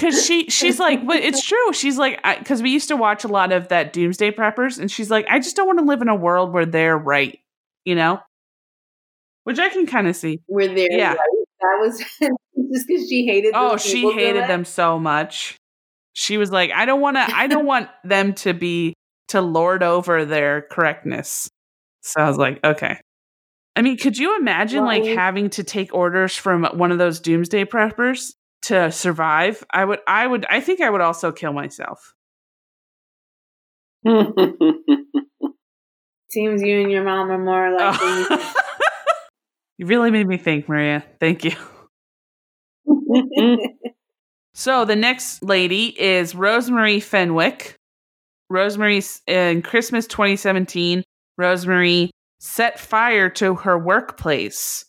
Because 0.02 0.26
she 0.26 0.50
she's 0.50 0.80
like, 0.80 1.06
but 1.06 1.18
it's 1.18 1.44
true. 1.48 1.74
She's 1.74 1.98
like, 1.98 2.22
because 2.40 2.62
we 2.62 2.72
used 2.72 2.88
to 2.88 2.96
watch 2.96 3.24
a 3.24 3.28
lot 3.28 3.52
of 3.52 3.68
that 3.68 3.94
Doomsday 3.94 4.32
Preppers, 4.32 4.80
and 4.80 4.90
she's 4.90 5.12
like, 5.12 5.28
I 5.30 5.40
just 5.40 5.56
don't 5.56 5.68
want 5.68 5.80
to 5.80 5.86
live 5.86 6.02
in 6.02 6.08
a 6.08 6.16
world 6.16 6.52
where 6.52 6.66
they're 6.66 6.98
right, 6.98 7.40
you 7.86 7.96
know. 7.96 8.20
Which 9.44 9.60
I 9.60 9.70
can 9.70 9.86
kind 9.86 10.08
of 10.08 10.16
see. 10.16 10.40
Where 10.48 10.68
they're. 10.68 10.92
Yeah. 10.92 11.10
Right? 11.10 11.18
That 11.60 11.78
was 11.80 12.00
just 12.74 12.88
because 12.88 13.08
she 13.08 13.26
hated. 13.26 13.54
Oh, 13.56 13.78
she 13.78 14.12
hated 14.12 14.48
them 14.48 14.66
so 14.66 14.98
much. 14.98 15.58
She 16.14 16.38
was 16.38 16.52
like, 16.52 16.72
I 16.72 16.86
don't 16.86 17.02
want 17.02 17.18
to. 17.18 17.22
I 17.22 17.48
don't 17.48 17.66
want 17.66 17.90
them 18.04 18.34
to 18.36 18.54
be 18.54 18.94
to 19.30 19.42
lord 19.42 19.84
over 19.84 20.26
their 20.26 20.64
correctness. 20.64 21.48
So 22.02 22.22
I 22.22 22.28
was 22.28 22.38
like, 22.38 22.60
okay. 22.64 23.00
I 23.76 23.84
mean, 23.84 23.98
could 23.98 24.18
you 24.18 24.38
imagine 24.38 24.84
like 24.84 25.06
having 25.06 25.50
to 25.52 25.64
take 25.64 25.94
orders 25.94 26.36
from 26.36 26.66
one 26.74 26.92
of 26.92 26.98
those 26.98 27.20
doomsday 27.20 27.66
preppers 27.66 28.34
to 28.64 28.92
survive? 28.92 29.64
I 29.72 29.86
would. 29.86 30.00
I 30.08 30.28
would. 30.28 30.46
I 30.50 30.60
think 30.62 30.82
I 30.82 30.90
would 30.90 31.02
also 31.02 31.32
kill 31.32 31.54
myself. 31.54 32.14
Seems 34.06 34.22
you 36.62 36.82
and 36.82 36.92
your 36.92 37.04
mom 37.04 37.32
are 37.32 37.38
more 37.38 37.78
like. 37.78 37.98
Oh. 38.02 38.54
you 39.78 39.86
really 39.86 40.12
made 40.12 40.28
me 40.28 40.38
think, 40.38 40.68
Maria. 40.70 41.04
Thank 41.20 41.46
you. 41.46 41.54
So 44.54 44.86
the 44.86 44.96
next 44.96 45.44
lady 45.44 46.00
is 46.00 46.36
Rosemary 46.36 47.00
Fenwick. 47.00 47.76
Rosemary 48.50 49.02
in 49.28 49.62
Christmas 49.62 50.06
2017, 50.08 51.04
Rosemary 51.38 52.12
set 52.40 52.78
fire 52.78 53.30
to 53.30 53.56
her 53.56 53.80
workplace 53.80 54.86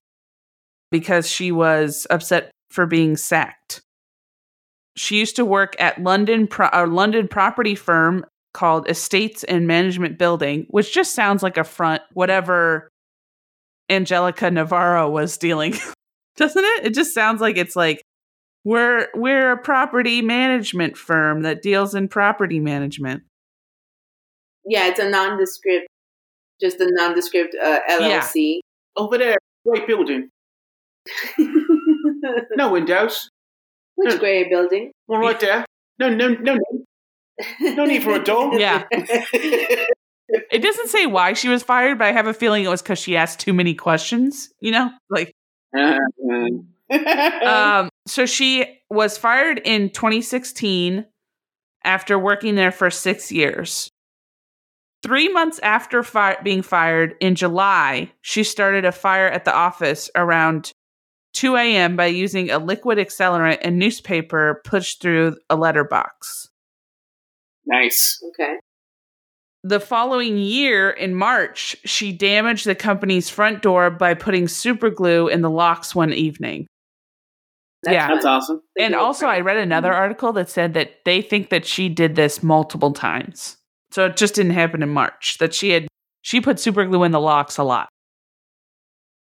because 0.91 1.29
she 1.29 1.53
was 1.53 2.09
upset 2.11 2.51
for 2.73 2.87
being 2.87 3.17
sacked. 3.17 3.83
She 4.97 5.19
used 5.19 5.37
to 5.37 5.45
work 5.45 5.75
at 5.79 6.03
London 6.03 6.47
pro- 6.47 6.69
a 6.73 6.87
London 6.87 7.29
property 7.29 7.75
firm 7.75 8.25
called 8.53 8.89
Estates 8.91 9.45
and 9.45 9.67
Management 9.67 10.19
Building, 10.19 10.67
which 10.69 10.93
just 10.93 11.15
sounds 11.15 11.43
like 11.43 11.57
a 11.57 11.65
front 11.65 12.03
whatever 12.13 12.91
Angelica 13.89 14.51
Navarro 14.51 15.09
was 15.09 15.37
dealing. 15.39 15.75
Doesn't 16.37 16.65
it? 16.65 16.87
It 16.87 16.95
just 16.95 17.15
sounds 17.15 17.41
like 17.41 17.57
it's 17.57 17.77
like 17.77 18.03
we're 18.65 19.09
we're 19.15 19.53
a 19.53 19.59
property 19.59 20.23
management 20.23 20.97
firm 20.97 21.43
that 21.43 21.63
deals 21.63 21.95
in 21.95 22.09
property 22.09 22.61
management. 22.61 23.23
yeah, 24.65 24.89
it's 24.89 25.01
a 25.01 25.09
nondescript, 25.09 25.89
just 26.61 26.81
a 26.81 26.89
nondescript 26.91 27.55
uh, 27.63 27.81
LLC. 27.91 28.61
Over 28.97 29.19
there, 29.19 29.39
great 29.67 29.87
building. 29.87 30.29
No 32.57 32.73
windows. 32.73 33.31
Which 33.95 34.19
gray 34.19 34.49
building? 34.49 34.93
One 35.07 35.21
right 35.21 35.39
there. 35.39 35.65
No, 35.99 36.09
no, 36.09 36.29
no, 36.29 36.55
no. 36.55 36.85
No 37.61 37.85
need 37.85 38.03
for 38.03 38.15
a 38.15 38.25
door. 38.25 38.53
Yeah. 38.59 38.85
It 40.51 40.63
doesn't 40.63 40.89
say 40.89 41.05
why 41.05 41.35
she 41.35 41.51
was 41.51 41.63
fired, 41.63 41.99
but 41.99 42.07
I 42.07 42.13
have 42.13 42.27
a 42.27 42.33
feeling 42.33 42.65
it 42.65 42.69
was 42.69 42.81
because 42.81 42.99
she 42.99 43.19
asked 43.19 43.39
too 43.41 43.53
many 43.53 43.75
questions. 43.75 44.49
You 44.61 44.71
know, 44.71 44.91
like 45.11 45.35
um, 47.45 47.89
so 48.07 48.25
she 48.25 48.81
was 48.91 49.19
fired 49.19 49.61
in 49.65 49.91
2016 49.91 51.05
after 51.85 52.19
working 52.19 52.55
there 52.55 52.73
for 52.73 52.91
six 52.91 53.31
years. 53.31 53.91
Three 55.03 55.29
months 55.29 55.59
after 55.63 56.03
fi- 56.03 56.39
being 56.43 56.63
fired 56.63 57.17
in 57.21 57.35
July, 57.35 58.13
she 58.21 58.45
started 58.45 58.85
a 58.85 58.93
fire 58.93 59.29
at 59.29 59.45
the 59.45 59.55
office 59.55 60.09
around 60.15 60.73
2 61.35 61.57
a.m. 61.57 61.97
by 61.97 62.07
using 62.07 62.51
a 62.51 62.59
liquid 62.59 62.99
accelerant 62.99 63.59
and 63.63 63.79
newspaper 63.79 64.61
pushed 64.65 65.01
through 65.01 65.37
a 65.49 65.57
letterbox. 65.57 66.49
nice. 67.67 68.23
okay. 68.31 68.57
The 69.65 69.81
following 69.81 70.39
year, 70.39 70.91
in 70.91 71.15
March, 71.15 71.77
she 71.85 72.13
damaged 72.13 72.67
the 72.67 72.75
company's 72.75 73.31
front 73.31 73.63
door 73.63 73.91
by 73.91 74.15
putting 74.15 74.49
super 74.49 74.91
glue 74.91 75.29
in 75.29 75.41
the 75.41 75.51
locks 75.51 75.95
one 75.95 76.13
evening. 76.13 76.67
That's 77.83 77.95
Yeah. 77.95 78.09
That's 78.09 78.25
awesome. 78.25 78.61
They 78.77 78.85
and 78.85 78.95
also. 78.95 79.27
I 79.27 79.41
read 79.41 79.57
another 79.57 79.91
mm-hmm. 79.91 80.01
article 80.01 80.33
that 80.35 80.51
said 80.51 80.75
that 80.75 81.05
they 81.05 81.23
think 81.23 81.51
that 81.51 81.65
she 81.67 81.89
did 81.89 82.17
this 82.17 82.43
multiple 82.43 82.93
times. 82.93 83.57
So 83.91 84.07
it 84.07 84.17
just 84.17 84.35
didn't 84.35 84.53
happen 84.53 84.83
in 84.83 84.89
March. 84.89 85.39
That 85.39 85.55
she 85.55 85.71
had 85.71 85.89
she 86.23 86.41
put 86.41 86.61
super 86.61 86.85
glue 86.85 87.05
in 87.05 87.13
the 87.13 87.21
locks 87.21 87.59
a 87.59 87.65
lot, 87.65 87.89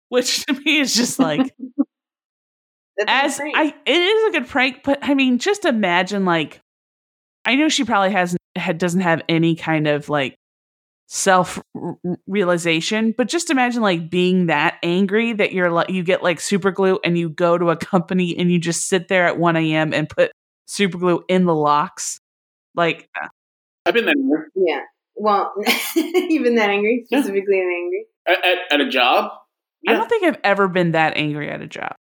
which 0.08 0.44
to 0.46 0.52
me 0.52 0.80
is 0.80 0.94
just 0.94 1.18
like 1.18 1.38
That's 1.38 1.52
as. 3.08 3.40
I 3.40 3.74
it 3.86 3.92
is 3.92 4.28
a 4.28 4.38
good 4.38 4.48
prank, 4.48 4.82
but 4.84 4.98
I 5.02 5.14
mean, 5.14 5.38
just 5.38 5.64
imagine 5.64 6.24
like 6.24 6.60
I 7.44 7.54
know 7.54 7.68
she 7.68 7.84
probably 7.84 8.12
has 8.12 8.36
had 8.56 8.78
doesn't 8.78 9.00
have 9.00 9.22
any 9.28 9.56
kind 9.56 9.86
of 9.86 10.08
like 10.08 10.36
self 11.06 11.60
r- 11.74 11.96
r- 12.04 12.16
realization, 12.26 13.14
but 13.16 13.28
just 13.28 13.50
imagine 13.50 13.82
like 13.82 14.10
being 14.10 14.46
that 14.46 14.78
angry 14.82 15.32
that 15.32 15.52
you're 15.52 15.70
like 15.70 15.90
you 15.90 16.02
get 16.02 16.22
like 16.22 16.40
super 16.40 16.70
glue 16.70 16.98
and 17.04 17.18
you 17.18 17.28
go 17.28 17.58
to 17.58 17.70
a 17.70 17.76
company 17.76 18.36
and 18.38 18.50
you 18.50 18.58
just 18.58 18.88
sit 18.88 19.08
there 19.08 19.26
at 19.26 19.38
1 19.38 19.56
a.m. 19.56 19.92
and 19.92 20.08
put 20.08 20.30
super 20.66 20.98
glue 20.98 21.24
in 21.28 21.44
the 21.46 21.54
locks. 21.54 22.20
Like 22.74 23.08
uh 23.20 23.28
I've 23.86 23.94
been 23.94 24.04
there 24.04 24.14
yeah. 24.54 24.80
Well, 25.16 25.52
you've 25.96 26.44
been 26.44 26.54
that 26.54 26.70
angry, 26.70 27.04
specifically 27.12 27.60
an 27.60 27.68
angry. 27.68 28.06
at, 28.26 28.44
at, 28.44 28.58
at 28.72 28.86
a 28.86 28.88
job. 28.88 29.32
I 29.86 29.94
don't 29.94 30.08
think 30.08 30.24
I've 30.24 30.40
ever 30.44 30.68
been 30.68 30.92
that 30.92 31.16
angry 31.16 31.50
at 31.50 31.60
a 31.60 31.66
job. 31.66 31.94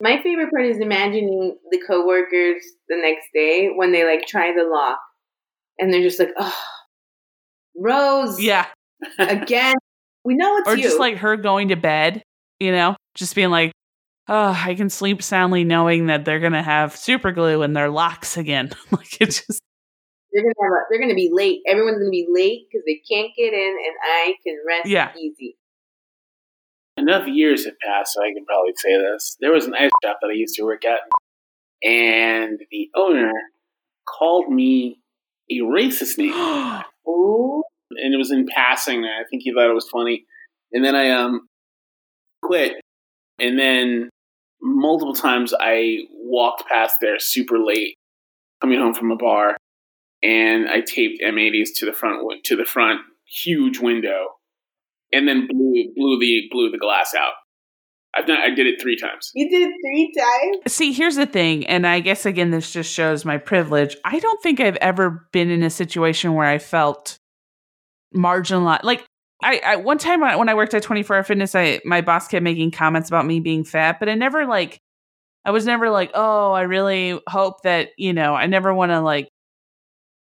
My 0.00 0.22
favorite 0.22 0.50
part 0.50 0.64
is 0.66 0.78
imagining 0.78 1.58
the 1.70 1.80
coworkers 1.86 2.62
the 2.88 2.96
next 2.96 3.26
day 3.34 3.68
when 3.74 3.92
they 3.92 4.04
like 4.04 4.26
try 4.26 4.52
the 4.54 4.64
lock 4.64 4.98
and 5.78 5.92
they're 5.92 6.02
just 6.02 6.18
like, 6.18 6.30
oh, 6.38 6.58
Rose, 7.76 8.40
Yeah. 8.40 8.66
again. 9.18 9.74
We 10.24 10.34
know 10.36 10.56
it's 10.58 10.68
or 10.68 10.76
you. 10.76 10.82
just 10.82 10.98
like 10.98 11.16
her 11.18 11.36
going 11.36 11.68
to 11.68 11.76
bed, 11.76 12.22
you 12.58 12.72
know, 12.72 12.96
just 13.14 13.34
being 13.34 13.50
like, 13.50 13.72
oh, 14.28 14.56
I 14.56 14.74
can 14.74 14.90
sleep 14.90 15.22
soundly 15.22 15.64
knowing 15.64 16.06
that 16.06 16.24
they're 16.24 16.40
gonna 16.40 16.62
have 16.62 16.94
super 16.96 17.32
glue 17.32 17.62
in 17.62 17.72
their 17.72 17.88
locks 17.90 18.36
again. 18.36 18.70
like 18.90 19.20
it 19.20 19.26
just 19.26 19.60
they're 20.32 20.42
gonna 20.42 20.54
have 20.62 20.72
a, 20.72 20.80
they're 20.90 21.00
gonna 21.00 21.14
be 21.14 21.30
late. 21.32 21.60
Everyone's 21.66 21.98
gonna 21.98 22.10
be 22.10 22.26
late 22.30 22.66
because 22.70 22.84
they 22.86 23.00
can't 23.10 23.30
get 23.36 23.52
in, 23.54 23.76
and 23.86 23.96
I 24.04 24.34
can 24.46 24.58
rest 24.66 24.88
Yeah. 24.88 25.12
easy. 25.18 25.56
Enough 27.00 27.26
years 27.26 27.64
have 27.64 27.74
passed, 27.84 28.14
so 28.14 28.22
I 28.22 28.32
can 28.32 28.44
probably 28.44 28.72
say 28.76 28.96
this. 28.96 29.36
There 29.40 29.52
was 29.52 29.66
an 29.66 29.74
ice 29.74 29.90
shop 30.04 30.18
that 30.20 30.28
I 30.28 30.34
used 30.34 30.54
to 30.56 30.64
work 30.64 30.84
at, 30.84 31.00
and 31.82 32.60
the 32.70 32.90
owner 32.94 33.32
called 34.06 34.48
me 34.52 35.00
a 35.50 35.60
racist 35.60 36.18
name, 36.18 36.32
Ooh, 37.08 37.62
and 37.90 38.14
it 38.14 38.18
was 38.18 38.30
in 38.30 38.46
passing. 38.46 39.04
I 39.04 39.24
think 39.28 39.42
he 39.42 39.52
thought 39.52 39.70
it 39.70 39.74
was 39.74 39.88
funny, 39.88 40.24
and 40.72 40.84
then 40.84 40.94
I 40.94 41.10
um 41.10 41.48
quit, 42.42 42.74
and 43.38 43.58
then 43.58 44.10
multiple 44.62 45.14
times 45.14 45.54
I 45.58 46.00
walked 46.12 46.68
past 46.68 46.96
there 47.00 47.18
super 47.18 47.58
late, 47.58 47.96
coming 48.60 48.78
home 48.78 48.94
from 48.94 49.10
a 49.10 49.16
bar, 49.16 49.56
and 50.22 50.68
I 50.68 50.80
taped 50.80 51.22
M80s 51.22 51.68
to 51.76 51.86
the 51.86 51.92
front 51.92 52.44
to 52.44 52.56
the 52.56 52.64
front 52.64 53.00
huge 53.26 53.78
window, 53.78 54.28
and 55.12 55.26
then 55.28 55.46
blew 55.46 55.92
blew 55.96 56.18
the 56.18 56.48
blew 56.50 56.70
the 56.70 56.78
glass 56.78 57.14
out. 57.14 57.32
I've 58.14 58.26
done. 58.26 58.38
I 58.38 58.50
did 58.50 58.66
it 58.66 58.80
three 58.80 58.96
times. 58.96 59.30
you 59.34 59.48
did 59.48 59.68
it 59.68 59.74
three 59.84 60.12
times. 60.18 60.72
See, 60.72 60.92
here's 60.92 61.16
the 61.16 61.26
thing, 61.26 61.66
and 61.66 61.86
I 61.86 62.00
guess 62.00 62.26
again, 62.26 62.50
this 62.50 62.72
just 62.72 62.92
shows 62.92 63.24
my 63.24 63.38
privilege. 63.38 63.96
I 64.04 64.18
don't 64.18 64.42
think 64.42 64.60
I've 64.60 64.76
ever 64.76 65.28
been 65.32 65.50
in 65.50 65.62
a 65.62 65.70
situation 65.70 66.34
where 66.34 66.46
I 66.46 66.58
felt 66.58 67.18
marginalized. 68.14 68.82
Like, 68.82 69.04
I, 69.42 69.60
I 69.64 69.76
one 69.76 69.98
time 69.98 70.20
when 70.20 70.48
I 70.48 70.54
worked 70.54 70.74
at 70.74 70.82
24 70.82 71.16
Hour 71.16 71.22
Fitness, 71.22 71.54
I 71.54 71.80
my 71.84 72.00
boss 72.00 72.26
kept 72.26 72.42
making 72.42 72.72
comments 72.72 73.08
about 73.08 73.26
me 73.26 73.38
being 73.38 73.64
fat, 73.64 74.00
but 74.00 74.08
I 74.08 74.16
never 74.16 74.44
like, 74.44 74.80
I 75.44 75.52
was 75.52 75.64
never 75.64 75.88
like, 75.90 76.10
oh, 76.14 76.52
I 76.52 76.62
really 76.62 77.20
hope 77.28 77.62
that 77.62 77.90
you 77.96 78.12
know, 78.12 78.34
I 78.34 78.46
never 78.46 78.74
want 78.74 78.90
to 78.90 79.00
like. 79.00 79.28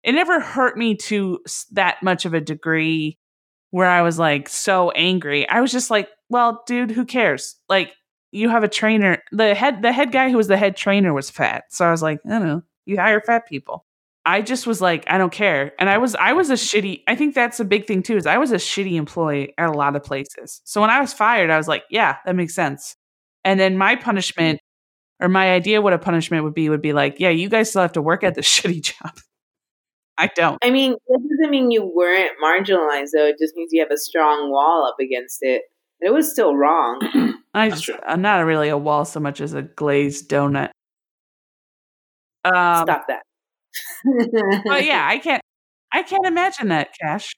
It 0.03 0.11
never 0.11 0.39
hurt 0.39 0.77
me 0.77 0.95
to 0.95 1.39
that 1.71 2.03
much 2.03 2.25
of 2.25 2.33
a 2.33 2.39
degree 2.39 3.17
where 3.71 3.89
I 3.89 4.01
was 4.01 4.17
like 4.17 4.49
so 4.49 4.91
angry. 4.91 5.47
I 5.47 5.61
was 5.61 5.71
just 5.71 5.89
like, 5.89 6.09
well, 6.29 6.63
dude, 6.65 6.91
who 6.91 7.05
cares? 7.05 7.55
Like, 7.69 7.93
you 8.31 8.49
have 8.49 8.63
a 8.63 8.67
trainer. 8.67 9.23
The 9.31 9.55
head 9.55 9.81
the 9.81 9.91
head 9.91 10.11
guy 10.11 10.29
who 10.29 10.37
was 10.37 10.47
the 10.47 10.57
head 10.57 10.75
trainer 10.75 11.13
was 11.13 11.29
fat. 11.29 11.65
So 11.69 11.85
I 11.85 11.91
was 11.91 12.01
like, 12.01 12.19
I 12.25 12.29
don't 12.29 12.47
know. 12.47 12.63
You 12.85 12.97
hire 12.97 13.21
fat 13.21 13.47
people. 13.47 13.85
I 14.25 14.41
just 14.41 14.67
was 14.67 14.81
like, 14.81 15.05
I 15.07 15.17
don't 15.17 15.31
care. 15.31 15.71
And 15.79 15.89
I 15.89 15.97
was 15.97 16.13
I 16.15 16.33
was 16.33 16.49
a 16.49 16.53
shitty 16.53 17.03
I 17.07 17.15
think 17.15 17.33
that's 17.33 17.59
a 17.59 17.65
big 17.65 17.85
thing 17.85 18.03
too, 18.03 18.17
is 18.17 18.25
I 18.25 18.37
was 18.37 18.51
a 18.51 18.57
shitty 18.57 18.95
employee 18.95 19.53
at 19.57 19.69
a 19.69 19.71
lot 19.71 19.95
of 19.95 20.03
places. 20.03 20.61
So 20.65 20.81
when 20.81 20.89
I 20.89 20.99
was 20.99 21.13
fired, 21.13 21.49
I 21.49 21.57
was 21.57 21.67
like, 21.67 21.83
yeah, 21.89 22.17
that 22.25 22.35
makes 22.35 22.53
sense. 22.53 22.95
And 23.45 23.59
then 23.59 23.77
my 23.77 23.95
punishment 23.95 24.59
or 25.21 25.29
my 25.29 25.51
idea 25.51 25.81
what 25.81 25.93
a 25.93 25.97
punishment 25.97 26.43
would 26.43 26.53
be 26.53 26.69
would 26.69 26.81
be 26.81 26.93
like, 26.93 27.19
yeah, 27.19 27.29
you 27.29 27.47
guys 27.49 27.69
still 27.69 27.81
have 27.81 27.93
to 27.93 28.01
work 28.01 28.23
at 28.23 28.35
this 28.35 28.47
shitty 28.61 28.81
job. 28.81 29.17
I 30.17 30.27
don't. 30.35 30.57
I 30.63 30.71
mean, 30.71 30.93
that 31.07 31.19
doesn't 31.29 31.51
mean 31.51 31.69
you 31.71 31.83
weren't 31.85 32.31
marginalized, 32.43 33.09
though. 33.13 33.27
It 33.27 33.37
just 33.39 33.55
means 33.55 33.69
you 33.71 33.81
have 33.81 33.91
a 33.91 33.97
strong 33.97 34.49
wall 34.51 34.87
up 34.87 34.95
against 34.99 35.39
it. 35.41 35.63
It 35.99 36.11
was 36.13 36.31
still 36.31 36.55
wrong. 36.55 36.99
I 37.53 37.69
just, 37.69 37.89
I'm 38.05 38.21
not 38.21 38.45
really 38.45 38.69
a 38.69 38.77
wall 38.77 39.05
so 39.05 39.19
much 39.19 39.41
as 39.41 39.53
a 39.53 39.61
glazed 39.63 40.29
donut. 40.29 40.69
Um, 42.45 42.83
Stop 42.85 43.05
that. 43.07 43.23
but 44.65 44.85
yeah, 44.85 45.05
I 45.09 45.17
can't. 45.19 45.41
I 45.93 46.03
can't 46.03 46.25
imagine 46.25 46.67
that, 46.69 46.89
Kash. 47.01 47.29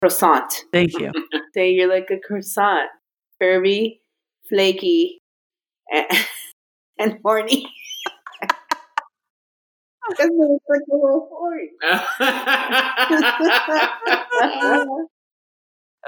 croissant. 0.00 0.52
Thank 0.72 0.98
you. 0.98 1.10
Say 1.54 1.72
you're 1.72 1.88
like 1.88 2.08
a 2.10 2.18
croissant, 2.24 2.88
curvy, 3.42 3.98
flaky, 4.48 5.20
and, 5.92 6.06
and 6.98 7.18
horny. 7.24 7.66
Because 10.08 10.30
it's 10.30 10.64
like 10.68 10.80
a 10.90 10.94
little 10.94 11.28
horny. 11.30 11.70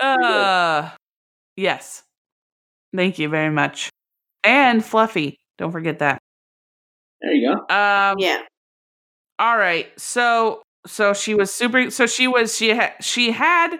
Uh, 0.00 0.90
yes. 1.56 2.02
Thank 2.94 3.18
you 3.18 3.28
very 3.28 3.50
much. 3.50 3.90
And 4.44 4.84
fluffy. 4.84 5.38
Don't 5.58 5.72
forget 5.72 5.98
that. 6.00 6.18
there 7.20 7.32
you 7.32 7.48
go. 7.48 7.74
Um, 7.74 8.18
yeah. 8.18 8.42
All 9.38 9.56
right. 9.56 9.88
So 9.98 10.62
so 10.86 11.14
she 11.14 11.34
was 11.34 11.52
super. 11.52 11.90
So 11.90 12.06
she 12.06 12.28
was 12.28 12.56
she 12.56 12.70
had 12.70 12.92
she 13.00 13.30
had 13.32 13.78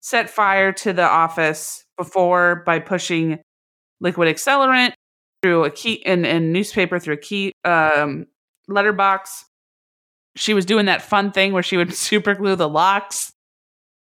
set 0.00 0.30
fire 0.30 0.72
to 0.72 0.92
the 0.92 1.02
office 1.02 1.84
before 1.96 2.62
by 2.66 2.78
pushing 2.78 3.40
liquid 4.00 4.28
accelerant 4.34 4.92
through 5.42 5.64
a 5.64 5.70
key 5.70 6.04
and, 6.06 6.26
and 6.26 6.52
newspaper 6.52 6.98
through 6.98 7.14
a 7.14 7.18
key 7.18 7.52
um 7.64 8.26
letterbox. 8.68 9.44
She 10.36 10.54
was 10.54 10.66
doing 10.66 10.86
that 10.86 11.02
fun 11.02 11.32
thing 11.32 11.52
where 11.52 11.62
she 11.62 11.76
would 11.76 11.94
super 11.94 12.34
glue 12.34 12.56
the 12.56 12.68
locks. 12.68 13.32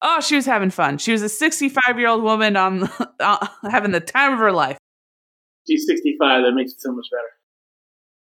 Oh, 0.02 0.20
she 0.20 0.36
was 0.36 0.46
having 0.46 0.70
fun. 0.70 0.98
She 0.98 1.12
was 1.12 1.22
a 1.22 1.28
65 1.28 1.98
year 1.98 2.08
old 2.08 2.22
woman 2.22 2.56
on 2.56 2.88
uh, 3.20 3.46
having 3.70 3.92
the 3.92 4.00
time 4.00 4.32
of 4.32 4.38
her 4.38 4.52
life. 4.52 4.78
She's 5.66 5.86
65. 5.86 6.44
That 6.44 6.52
makes 6.52 6.72
it 6.72 6.80
so 6.80 6.92
much 6.92 7.06
better. 7.10 7.22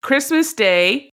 Christmas 0.01 0.53
Day, 0.53 1.11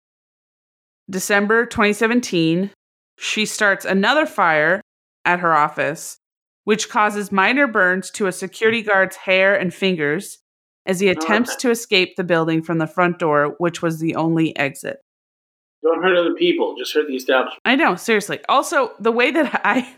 December 1.08 1.66
2017, 1.66 2.70
she 3.18 3.46
starts 3.46 3.84
another 3.84 4.26
fire 4.26 4.80
at 5.24 5.40
her 5.40 5.54
office, 5.54 6.18
which 6.64 6.88
causes 6.88 7.32
minor 7.32 7.66
burns 7.66 8.10
to 8.12 8.26
a 8.26 8.32
security 8.32 8.82
guard's 8.82 9.16
hair 9.16 9.54
and 9.54 9.74
fingers 9.74 10.38
as 10.86 11.00
he 11.00 11.08
attempts 11.08 11.56
to 11.56 11.70
escape 11.70 12.16
the 12.16 12.24
building 12.24 12.62
from 12.62 12.78
the 12.78 12.86
front 12.86 13.18
door, 13.18 13.54
which 13.58 13.82
was 13.82 13.98
the 13.98 14.14
only 14.14 14.56
exit. 14.56 14.98
Don't 15.82 16.02
hurt 16.02 16.16
other 16.16 16.34
people. 16.34 16.74
Just 16.76 16.92
hurt 16.94 17.06
the 17.06 17.16
establishment. 17.16 17.60
I 17.64 17.76
know, 17.76 17.96
seriously. 17.96 18.40
Also, 18.48 18.92
the 19.00 19.12
way 19.12 19.30
that 19.30 19.60
I 19.64 19.94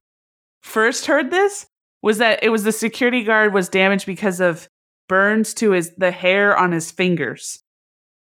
first 0.63 1.07
heard 1.07 1.31
this 1.31 1.67
was 2.03 2.19
that 2.19 2.43
it 2.43 2.51
was 2.51 2.65
the 2.65 2.73
security 2.73 3.25
guard 3.25 3.53
was 3.53 3.69
damaged 3.69 4.07
because 4.07 4.41
of 4.41 4.69
burns 5.09 5.55
to 5.55 5.73
his 5.73 5.93
the 5.97 6.11
hair 6.11 6.57
on 6.57 6.73
his 6.73 6.91
fingers. 6.91 7.61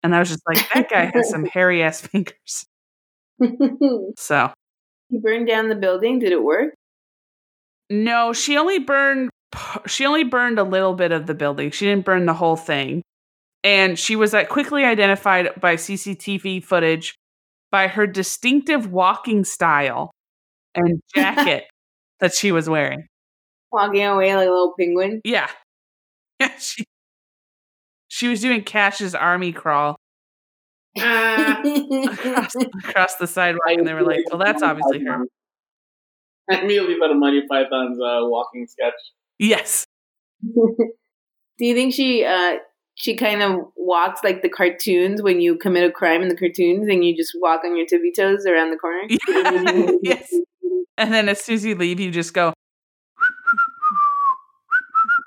And 0.03 0.15
I 0.15 0.21
was 0.21 0.29
just 0.29 0.43
like, 0.47 0.59
that 0.75 0.89
guy 0.89 1.11
has 1.13 1.29
some 1.29 1.45
hairy 1.53 1.83
ass 1.83 2.01
fingers. 2.01 2.67
so 4.17 4.53
he 5.11 5.19
burned 5.19 5.49
down 5.49 5.69
the 5.69 5.75
building. 5.75 6.19
Did 6.19 6.33
it 6.33 6.43
work? 6.43 6.75
no, 7.91 8.33
she 8.33 8.57
only 8.57 8.79
burned 8.79 9.31
she 9.87 10.05
only 10.05 10.25
burned 10.25 10.59
a 10.59 10.65
little 10.65 10.95
bit 10.95 11.11
of 11.13 11.27
the 11.27 11.35
building. 11.35 11.71
She 11.71 11.87
didn't 11.87 12.05
burn 12.05 12.27
the 12.27 12.35
whole 12.35 12.57
thing. 12.57 13.03
And 13.65 13.99
she 13.99 14.15
was 14.15 14.35
uh, 14.35 14.45
quickly 14.45 14.85
identified 14.85 15.59
by 15.61 15.77
CCTV 15.77 16.63
footage 16.63 17.18
by 17.71 17.89
her 17.89 18.07
distinctive 18.07 18.91
walking 18.91 19.45
style 19.45 20.11
and 20.75 21.01
jacket 21.15 21.65
that 22.21 22.35
she 22.35 22.53
was 22.53 22.69
wearing. 22.69 23.07
Walking 23.73 24.05
away 24.05 24.35
like 24.35 24.47
a 24.49 24.51
little 24.51 24.75
penguin. 24.79 25.21
Yeah. 25.25 25.49
Yeah, 26.41 26.57
she 26.57 26.85
she 28.07 28.29
was 28.29 28.41
doing 28.41 28.63
Kash's 28.63 29.13
army 29.13 29.51
crawl 29.51 29.97
across, 30.97 32.55
across 32.85 33.17
the 33.17 33.27
sidewalk, 33.27 33.73
and 33.77 33.85
they 33.85 33.93
were 33.93 34.05
like, 34.05 34.21
"Well, 34.31 34.39
that's 34.39 34.63
obviously 34.63 35.05
her." 35.05 35.25
I 36.49 36.61
immediately 36.61 36.97
thought 36.99 37.11
of 37.11 37.17
Monty 37.17 37.43
Python's 37.51 37.99
uh, 38.01 38.21
walking 38.23 38.69
sketch. 38.69 38.95
Yes, 39.41 39.85
Do 40.43 41.67
you 41.67 41.75
think 41.75 41.93
she 41.93 42.25
uh 42.25 42.59
she 43.01 43.17
kind 43.17 43.43
of 43.43 43.61
walks 43.77 44.23
like 44.25 44.43
the 44.43 44.49
cartoons 44.49 45.23
when 45.23 45.41
you 45.41 45.57
commit 45.57 45.89
a 45.89 45.93
crime 45.93 46.21
in 46.21 46.29
the 46.29 46.37
cartoons 46.37 46.89
and 46.89 47.05
you 47.05 47.17
just 47.17 47.33
walk 47.41 47.61
on 47.65 47.77
your 47.77 47.87
tippy 47.87 48.11
toes 48.15 48.45
around 48.45 48.71
the 48.71 48.77
corner? 48.77 49.07
yes. 50.03 50.35
And 50.97 51.13
then 51.13 51.29
as 51.29 51.41
soon 51.41 51.55
as 51.55 51.65
you 51.65 51.77
leave, 51.77 52.01
you 52.01 52.11
just 52.11 52.35
go, 52.35 52.53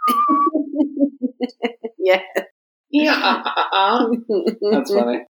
yeah. 1.97 2.19
Yeah, 2.89 3.43
that's 4.71 4.93
funny. 4.93 5.23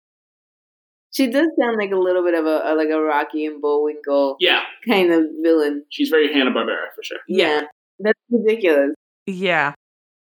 She 1.12 1.26
does 1.26 1.48
sound 1.60 1.76
like 1.78 1.90
a 1.90 1.96
little 1.96 2.24
bit 2.24 2.34
of 2.34 2.46
a, 2.46 2.62
a 2.64 2.74
like 2.74 2.88
a 2.88 2.98
Rocky 3.00 3.44
and 3.44 3.60
Bullwinkle 3.60 4.36
Yeah, 4.40 4.60
kind 4.88 5.12
of 5.12 5.24
villain. 5.42 5.84
she's 5.90 6.08
very 6.08 6.32
Hanna 6.32 6.52
Barbera 6.52 6.86
for 6.94 7.02
sure. 7.02 7.18
Yeah. 7.28 7.62
That's 7.98 8.18
ridiculous. 8.30 8.94
"Yeah." 9.26 9.74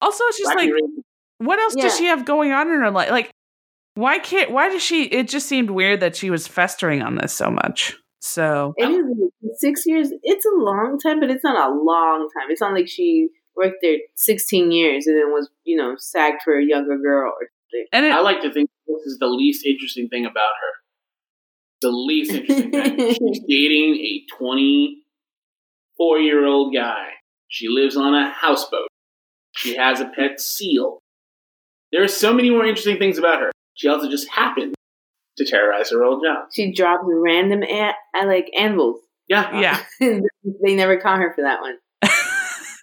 Also, 0.02 0.24
it's 0.26 0.38
just 0.38 0.52
Wacky 0.52 0.56
like, 0.56 0.72
Raven. 0.74 1.04
What 1.40 1.60
else 1.60 1.76
Yeah. 1.76 1.84
does 1.84 1.98
she 1.98 2.06
have 2.06 2.26
going 2.26 2.52
on 2.52 2.68
in 2.68 2.80
her 2.80 2.92
life? 2.92 3.10
Like, 3.12 3.30
why 3.96 4.20
can't? 4.20 4.52
Why 4.52 4.70
does 4.70 4.82
she? 4.84 5.04
It 5.06 5.28
just 5.30 5.48
seemed 5.48 5.70
weird 5.70 6.00
that 6.02 6.16
she 6.16 6.30
was 6.30 6.48
festering 6.48 7.02
on 7.02 7.16
this 7.16 7.34
so 7.34 7.50
much. 7.50 7.96
So 8.20 8.74
It 8.78 8.90
is 8.90 9.60
six 9.60 9.86
years. 9.86 10.10
It's 10.24 10.46
a 10.46 10.56
long 10.56 10.98
time, 11.02 11.20
but 11.20 11.30
it's 11.30 11.44
not 11.44 11.70
a 11.70 11.74
long 11.74 12.28
time. 12.38 12.50
It's 12.50 12.62
not 12.62 12.74
like 12.74 12.88
she 12.88 13.30
worked 13.56 13.78
there 13.82 13.98
16 14.16 14.72
years 14.72 15.08
and 15.08 15.16
then 15.18 15.32
was, 15.32 15.50
you 15.64 15.78
know, 15.78 15.96
sacked 15.98 16.44
for 16.44 16.58
a 16.58 16.64
younger 16.66 16.98
girl 16.98 17.30
or 17.32 17.48
something. 17.72 17.86
and 17.94 18.06
it, 18.06 18.12
I 18.12 18.20
like 18.22 18.42
to 18.42 18.52
think 18.52 18.70
this 18.88 19.04
is 19.06 19.18
the 19.20 19.28
least 19.28 19.66
interesting 19.66 20.10
thing 20.10 20.26
about 20.26 20.42
her. 20.62 20.72
The 21.82 21.90
least 21.92 22.32
interesting 22.34 22.72
thing. 22.72 22.98
She's 23.14 23.40
dating 23.48 23.96
a 23.96 24.26
24 24.38 26.20
year 26.20 26.46
old 26.46 26.74
guy. 26.74 27.10
She 27.48 27.68
lives 27.70 27.96
on 27.96 28.14
a 28.14 28.30
houseboat. 28.32 28.88
She 29.56 29.76
has 29.78 30.00
a 30.02 30.06
pet 30.16 30.42
seal. 30.42 31.00
There 31.96 32.04
are 32.04 32.10
so 32.10 32.34
many 32.34 32.50
more 32.50 32.66
interesting 32.66 32.98
things 32.98 33.18
about 33.18 33.40
her. 33.40 33.52
She 33.76 33.88
also 33.88 34.10
just 34.10 34.28
happened 34.30 34.76
to 35.38 35.46
terrorize 35.46 35.92
her 35.92 36.04
old 36.04 36.26
job. 36.26 36.50
She 36.54 36.74
drops 36.74 37.04
random 37.08 37.64
at, 37.64 37.96
at 38.14 38.28
like 38.28 38.50
anvils. 38.58 39.00
Yeah. 39.30 39.44
Uh, 39.44 39.60
yeah, 39.62 39.82
they 40.62 40.76
never 40.76 41.00
caught 41.00 41.20
her 41.20 41.34
for 41.34 41.44
that 41.44 41.62
one. 41.62 41.78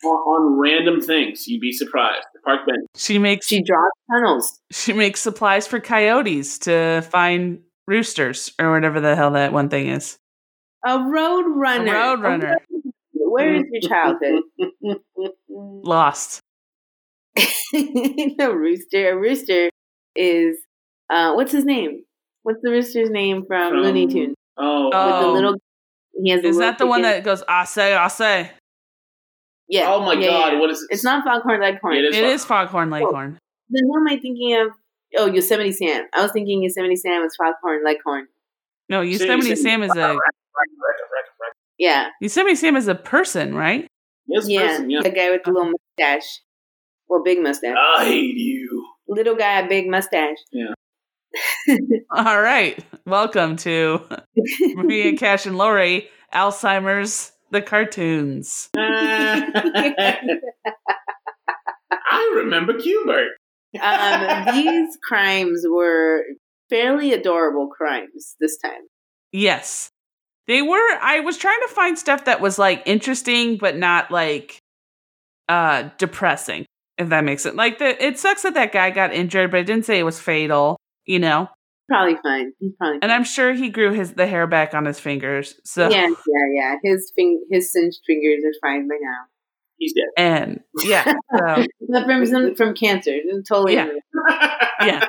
On, 0.04 0.08
on 0.08 0.58
random 0.58 1.02
things. 1.02 1.46
You'd 1.46 1.60
be 1.60 1.72
surprised. 1.72 2.24
The 2.32 2.40
park 2.40 2.66
bench. 2.66 2.88
she 2.96 3.18
makes 3.18 3.46
She 3.46 3.62
drops 3.62 3.92
tunnels. 4.10 4.60
she 4.72 4.94
makes 4.94 5.20
supplies 5.20 5.66
for 5.66 5.78
coyotes 5.78 6.58
to 6.60 7.02
find 7.02 7.60
roosters 7.86 8.52
or 8.58 8.72
whatever 8.72 8.98
the 8.98 9.14
hell 9.14 9.32
that 9.32 9.52
one 9.52 9.68
thing 9.68 9.88
is. 9.88 10.16
A 10.86 10.98
road 10.98 11.44
runner. 11.54 11.94
A 11.94 12.00
road 12.00 12.20
runner. 12.22 12.56
Where 13.12 13.54
is 13.56 13.62
your 13.70 13.88
childhood? 13.88 14.42
Lost. 15.48 16.40
no 18.38 18.52
rooster. 18.52 19.12
A 19.12 19.16
rooster 19.16 19.70
is 20.14 20.56
uh 21.10 21.32
what's 21.34 21.52
his 21.52 21.64
name? 21.64 22.04
What's 22.42 22.60
the 22.62 22.70
rooster's 22.70 23.10
name 23.10 23.44
from, 23.46 23.70
From- 23.72 23.82
Looney 23.82 24.06
Tunes? 24.06 24.34
Oh, 24.58 24.90
Oh. 24.92 25.16
With 25.16 25.26
the 25.26 25.32
little 25.32 25.54
he 26.22 26.30
has 26.30 26.38
Is 26.40 26.56
little 26.56 26.60
that 26.60 26.78
the 26.78 26.86
one 26.86 27.02
that 27.02 27.24
goes 27.24 27.42
"I 27.48 27.64
say, 27.64 27.94
I 27.94 28.08
say"? 28.08 28.50
Yeah. 29.68 29.92
oh 29.92 30.00
my 30.04 30.12
yeah, 30.14 30.26
god, 30.26 30.52
yeah. 30.54 30.60
what 30.60 30.70
is 30.70 30.82
it? 30.82 30.94
It's 30.94 31.04
not 31.04 31.24
Foghorn 31.24 31.60
Leghorn. 31.60 31.96
It 31.96 32.04
is 32.04 32.16
It 32.16 32.24
is 32.24 32.44
Foghorn 32.44 32.90
Leghorn. 32.90 33.38
Then 33.70 33.82
who 33.86 33.96
am 33.96 34.06
I 34.08 34.18
thinking 34.20 34.54
of? 34.60 34.68
Oh, 35.16 35.26
Yosemite 35.26 35.72
Sam. 35.72 36.06
I 36.14 36.22
was 36.22 36.32
thinking 36.32 36.62
Yosemite 36.62 36.96
Sam 36.96 37.22
was 37.22 37.34
Foghorn 37.36 37.82
Leghorn. 37.84 38.26
No, 38.90 39.00
Yosemite 39.00 39.56
Sam 39.56 39.82
is 39.82 39.96
a 39.96 40.18
Yeah. 41.78 42.08
Yosemite 42.20 42.56
Sam 42.56 42.76
is 42.76 42.88
a 42.88 42.94
person, 42.94 43.54
right? 43.54 43.86
Yes, 44.26 44.48
Yeah. 44.48 44.66
person, 44.66 44.90
yeah. 44.90 45.00
The 45.02 45.10
guy 45.10 45.30
with 45.30 45.42
the 45.44 45.52
little 45.52 45.72
mustache. 45.98 46.40
Well, 47.12 47.22
big 47.22 47.42
mustache. 47.42 47.76
I 47.76 48.06
hate 48.06 48.38
you. 48.38 48.86
Little 49.06 49.34
guy, 49.34 49.68
big 49.68 49.86
mustache. 49.86 50.38
Yeah. 50.50 50.72
All 52.10 52.40
right. 52.40 52.82
Welcome 53.04 53.56
to 53.56 54.00
Maria 54.76 55.14
Kash 55.18 55.44
and 55.44 55.58
Lori, 55.58 56.08
Alzheimer's 56.32 57.32
the 57.50 57.60
cartoons. 57.60 58.70
I 58.78 60.16
remember 62.36 62.72
Cubert. 62.78 63.32
um, 63.78 64.54
these 64.54 64.96
crimes 65.06 65.66
were 65.68 66.22
fairly 66.70 67.12
adorable 67.12 67.68
crimes 67.68 68.36
this 68.40 68.56
time. 68.56 68.80
Yes. 69.32 69.90
They 70.46 70.62
were 70.62 70.78
I 71.02 71.20
was 71.20 71.36
trying 71.36 71.60
to 71.60 71.74
find 71.74 71.98
stuff 71.98 72.24
that 72.24 72.40
was 72.40 72.58
like 72.58 72.82
interesting 72.86 73.58
but 73.58 73.76
not 73.76 74.10
like 74.10 74.56
uh 75.50 75.90
depressing, 75.98 76.64
if 76.98 77.08
that 77.08 77.24
makes 77.24 77.46
it. 77.46 77.54
Like 77.54 77.78
the 77.78 78.04
it 78.04 78.18
sucks 78.18 78.42
that 78.42 78.54
that 78.54 78.72
guy 78.72 78.90
got 78.90 79.12
injured, 79.12 79.50
but 79.50 79.60
it 79.60 79.64
didn't 79.64 79.84
say 79.84 79.98
it 79.98 80.04
was 80.04 80.20
fatal, 80.20 80.78
you 81.06 81.18
know. 81.18 81.48
Probably 81.88 82.16
fine. 82.22 82.52
He's 82.58 82.72
probably 82.78 82.98
And 83.02 83.12
I'm 83.12 83.24
sure 83.24 83.52
he 83.52 83.68
grew 83.68 83.92
his 83.92 84.14
the 84.14 84.26
hair 84.26 84.46
back 84.46 84.72
on 84.74 84.84
his 84.84 85.00
fingers. 85.00 85.60
So 85.64 85.88
yeah, 85.90 86.06
yeah, 86.08 86.46
yeah. 86.54 86.76
His 86.82 87.12
fing- 87.14 87.44
his 87.50 87.72
cinched 87.72 88.00
fingers 88.06 88.42
are 88.44 88.54
fine 88.66 88.88
by 88.88 88.96
now. 89.00 89.24
He's 89.78 89.94
dead. 89.94 90.04
and 90.16 90.60
yeah. 90.84 91.04
So 91.38 91.66
Not 91.88 92.06
from 92.06 92.54
from 92.54 92.74
cancer. 92.74 93.16
Totally. 93.48 93.74
Yeah. 93.74 93.88
yeah. 94.80 95.06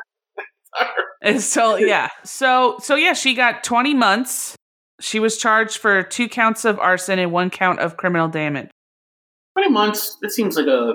And 1.21 1.41
so 1.41 1.75
yeah. 1.77 2.09
So 2.23 2.77
so 2.79 2.95
yeah, 2.95 3.13
she 3.13 3.33
got 3.35 3.63
20 3.63 3.93
months. 3.93 4.55
She 4.99 5.19
was 5.19 5.37
charged 5.37 5.77
for 5.77 6.01
two 6.03 6.27
counts 6.27 6.65
of 6.65 6.79
arson 6.79 7.19
and 7.19 7.31
one 7.31 7.49
count 7.49 7.79
of 7.79 7.97
criminal 7.97 8.27
damage. 8.27 8.69
20 9.57 9.69
months, 9.71 10.17
that 10.21 10.31
seems 10.31 10.55
like 10.55 10.65
a 10.67 10.93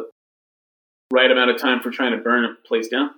right 1.12 1.30
amount 1.30 1.50
of 1.50 1.58
time 1.58 1.80
for 1.80 1.90
trying 1.90 2.12
to 2.12 2.18
burn 2.18 2.44
a 2.44 2.54
place 2.66 2.88
down. 2.88 3.10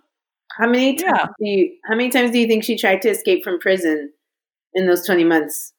How 0.58 0.66
many 0.68 0.96
times 0.96 1.12
Yeah. 1.18 1.26
do 1.26 1.48
you, 1.48 1.76
how 1.84 1.94
many 1.96 2.10
times 2.10 2.30
do 2.32 2.38
you 2.38 2.46
think 2.46 2.64
she 2.64 2.76
tried 2.76 3.02
to 3.02 3.08
escape 3.10 3.44
from 3.44 3.58
prison 3.60 4.12
in 4.74 4.86
those 4.86 5.06
twenty 5.06 5.24
months? 5.24 5.72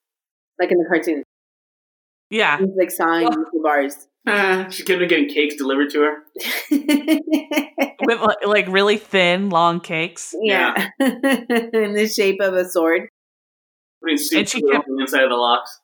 Like 0.60 0.72
in 0.72 0.78
the 0.78 0.86
cartoon. 0.88 1.24
Yeah. 2.30 2.60
He's 2.60 2.70
like 2.78 2.92
sawing 2.92 3.30
the 3.30 3.60
bars. 3.64 4.08
Uh, 4.28 4.70
she 4.70 4.84
kept 4.84 4.90
have 4.92 5.00
been 5.00 5.10
getting 5.10 5.28
cakes 5.30 5.56
delivered 5.56 5.90
to 5.90 6.02
her. 6.02 6.18
With 8.04 8.20
like, 8.22 8.46
like 8.46 8.68
really 8.70 8.98
thin, 8.98 9.50
long 9.50 9.80
cakes. 9.80 10.34
yeah. 10.42 10.90
in 11.00 11.94
the 11.94 12.12
shape 12.14 12.40
of 12.40 12.54
a 12.54 12.70
sword. 12.70 13.10
Putting 14.02 14.18
soup 14.18 14.40
And 14.40 14.50
she 14.50 14.62
kept- 14.62 14.88
on 14.88 14.96
the 14.96 15.02
inside 15.02 15.24
of 15.24 15.30
the 15.30 15.36
locks. 15.36 15.80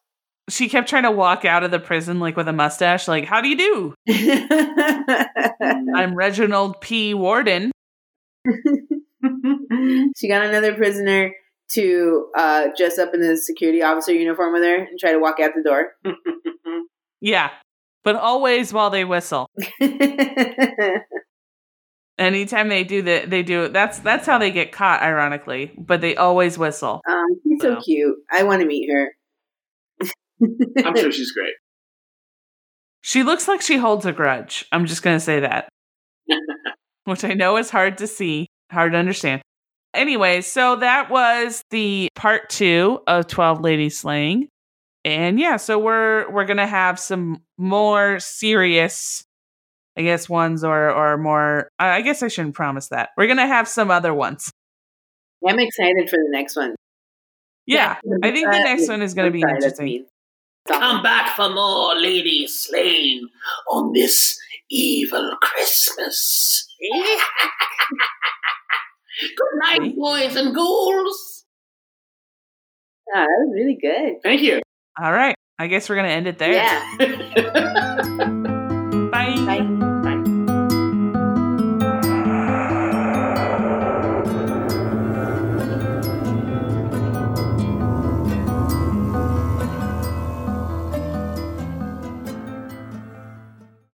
She 0.49 0.69
kept 0.69 0.87
trying 0.87 1.03
to 1.03 1.11
walk 1.11 1.43
out 1.45 1.63
of 1.63 1.71
the 1.71 1.79
prison 1.79 2.19
like 2.19 2.37
with 2.37 2.47
a 2.47 2.53
mustache, 2.53 3.07
like, 3.07 3.25
how 3.25 3.41
do 3.41 3.49
you 3.49 3.57
do? 3.57 3.93
I'm 5.95 6.15
Reginald 6.15 6.79
P. 6.79 7.13
Warden. 7.13 7.71
she 10.17 10.27
got 10.29 10.45
another 10.45 10.73
prisoner 10.75 11.33
to 11.71 12.27
uh, 12.37 12.67
dress 12.77 12.97
up 12.97 13.13
in 13.13 13.19
the 13.19 13.35
security 13.35 13.81
officer 13.83 14.13
uniform 14.13 14.53
with 14.53 14.63
her 14.63 14.75
and 14.85 14.97
try 14.97 15.11
to 15.11 15.19
walk 15.19 15.39
out 15.41 15.51
the 15.55 15.63
door. 15.63 15.93
Yeah. 17.19 17.49
But 18.03 18.15
always 18.15 18.71
while 18.71 18.91
they 18.91 19.03
whistle. 19.03 19.49
Anytime 22.19 22.69
they 22.69 22.83
do 22.83 23.01
that, 23.03 23.29
they 23.29 23.41
do 23.43 23.67
that's 23.69 23.99
that's 23.99 24.25
how 24.25 24.37
they 24.37 24.49
get 24.51 24.71
caught, 24.71 25.01
ironically. 25.01 25.71
But 25.77 26.01
they 26.01 26.15
always 26.15 26.57
whistle. 26.57 27.01
um, 27.09 27.25
she's 27.43 27.61
so 27.61 27.73
Wow. 27.73 27.81
cute. 27.83 28.15
I 28.31 28.43
want 28.43 28.61
to 28.61 28.67
meet 28.67 28.89
her. 28.91 29.11
I'm 30.41 30.95
sure 30.95 31.11
she's 31.11 31.31
great. 31.31 31.53
She 33.03 33.23
looks 33.23 33.47
like 33.47 33.61
she 33.61 33.77
holds 33.77 34.05
a 34.05 34.11
grudge. 34.11 34.65
I'm 34.73 34.85
just 34.85 35.01
gonna 35.01 35.21
say 35.21 35.39
that. 35.39 35.69
Which 37.05 37.23
I 37.23 37.35
know 37.35 37.55
is 37.55 37.69
hard 37.69 37.99
to 37.99 38.07
see, 38.07 38.47
hard 38.69 38.91
to 38.91 38.97
understand. 38.97 39.41
Anyway, 39.93 40.41
so 40.41 40.75
that 40.75 41.09
was 41.09 41.61
the 41.69 42.09
part 42.15 42.49
two 42.49 42.99
of 43.07 43.27
12 43.27 43.61
Ladies 43.61 43.99
Slaying. 43.99 44.49
And 45.05 45.39
yeah, 45.39 45.55
so 45.55 45.79
we're 45.79 46.29
we're 46.31 46.43
gonna 46.43 46.67
have 46.67 46.99
some 46.99 47.43
more 47.57 48.19
serious, 48.19 49.23
I 49.97 50.01
guess, 50.01 50.27
ones 50.27 50.65
or 50.65 50.91
or 50.91 51.17
more 51.17 51.69
I 51.79 52.01
guess 52.01 52.21
I 52.23 52.27
shouldn't 52.27 52.55
promise 52.55 52.89
that. 52.89 53.11
We're 53.15 53.27
gonna 53.27 53.47
have 53.47 53.69
some 53.69 53.89
other 53.89 54.13
ones. 54.13 54.51
I'm 55.47 55.59
excited 55.59 56.09
for 56.09 56.17
the 56.17 56.29
next 56.31 56.57
one. 56.57 56.75
Yeah, 57.65 57.97
I 58.23 58.31
think 58.31 58.51
the 58.51 58.59
next 58.59 58.87
one 58.87 59.01
is 59.01 59.13
going 59.13 59.27
to 59.27 59.31
be 59.31 59.41
interesting. 59.41 60.05
Mean. 60.69 60.79
Come 60.79 61.03
back 61.03 61.35
for 61.35 61.49
more 61.49 61.95
ladies 61.95 62.65
slain 62.65 63.29
on 63.71 63.93
this 63.93 64.37
evil 64.69 65.35
Christmas. 65.41 66.67
Good 69.19 69.59
night, 69.63 69.95
boys 69.95 70.35
and 70.35 70.53
ghouls. 70.53 71.45
Ah, 73.13 73.21
that 73.21 73.27
was 73.27 73.51
really 73.55 73.77
good. 73.81 74.21
Thank 74.21 74.41
you. 74.41 74.61
All 75.01 75.11
right. 75.11 75.35
I 75.59 75.67
guess 75.67 75.89
we're 75.89 75.95
going 75.95 76.07
to 76.07 76.13
end 76.13 76.27
it 76.27 76.37
there. 76.37 76.53
Yeah. 76.53 76.97
Bye. 79.11 79.35
Bye. 79.45 79.83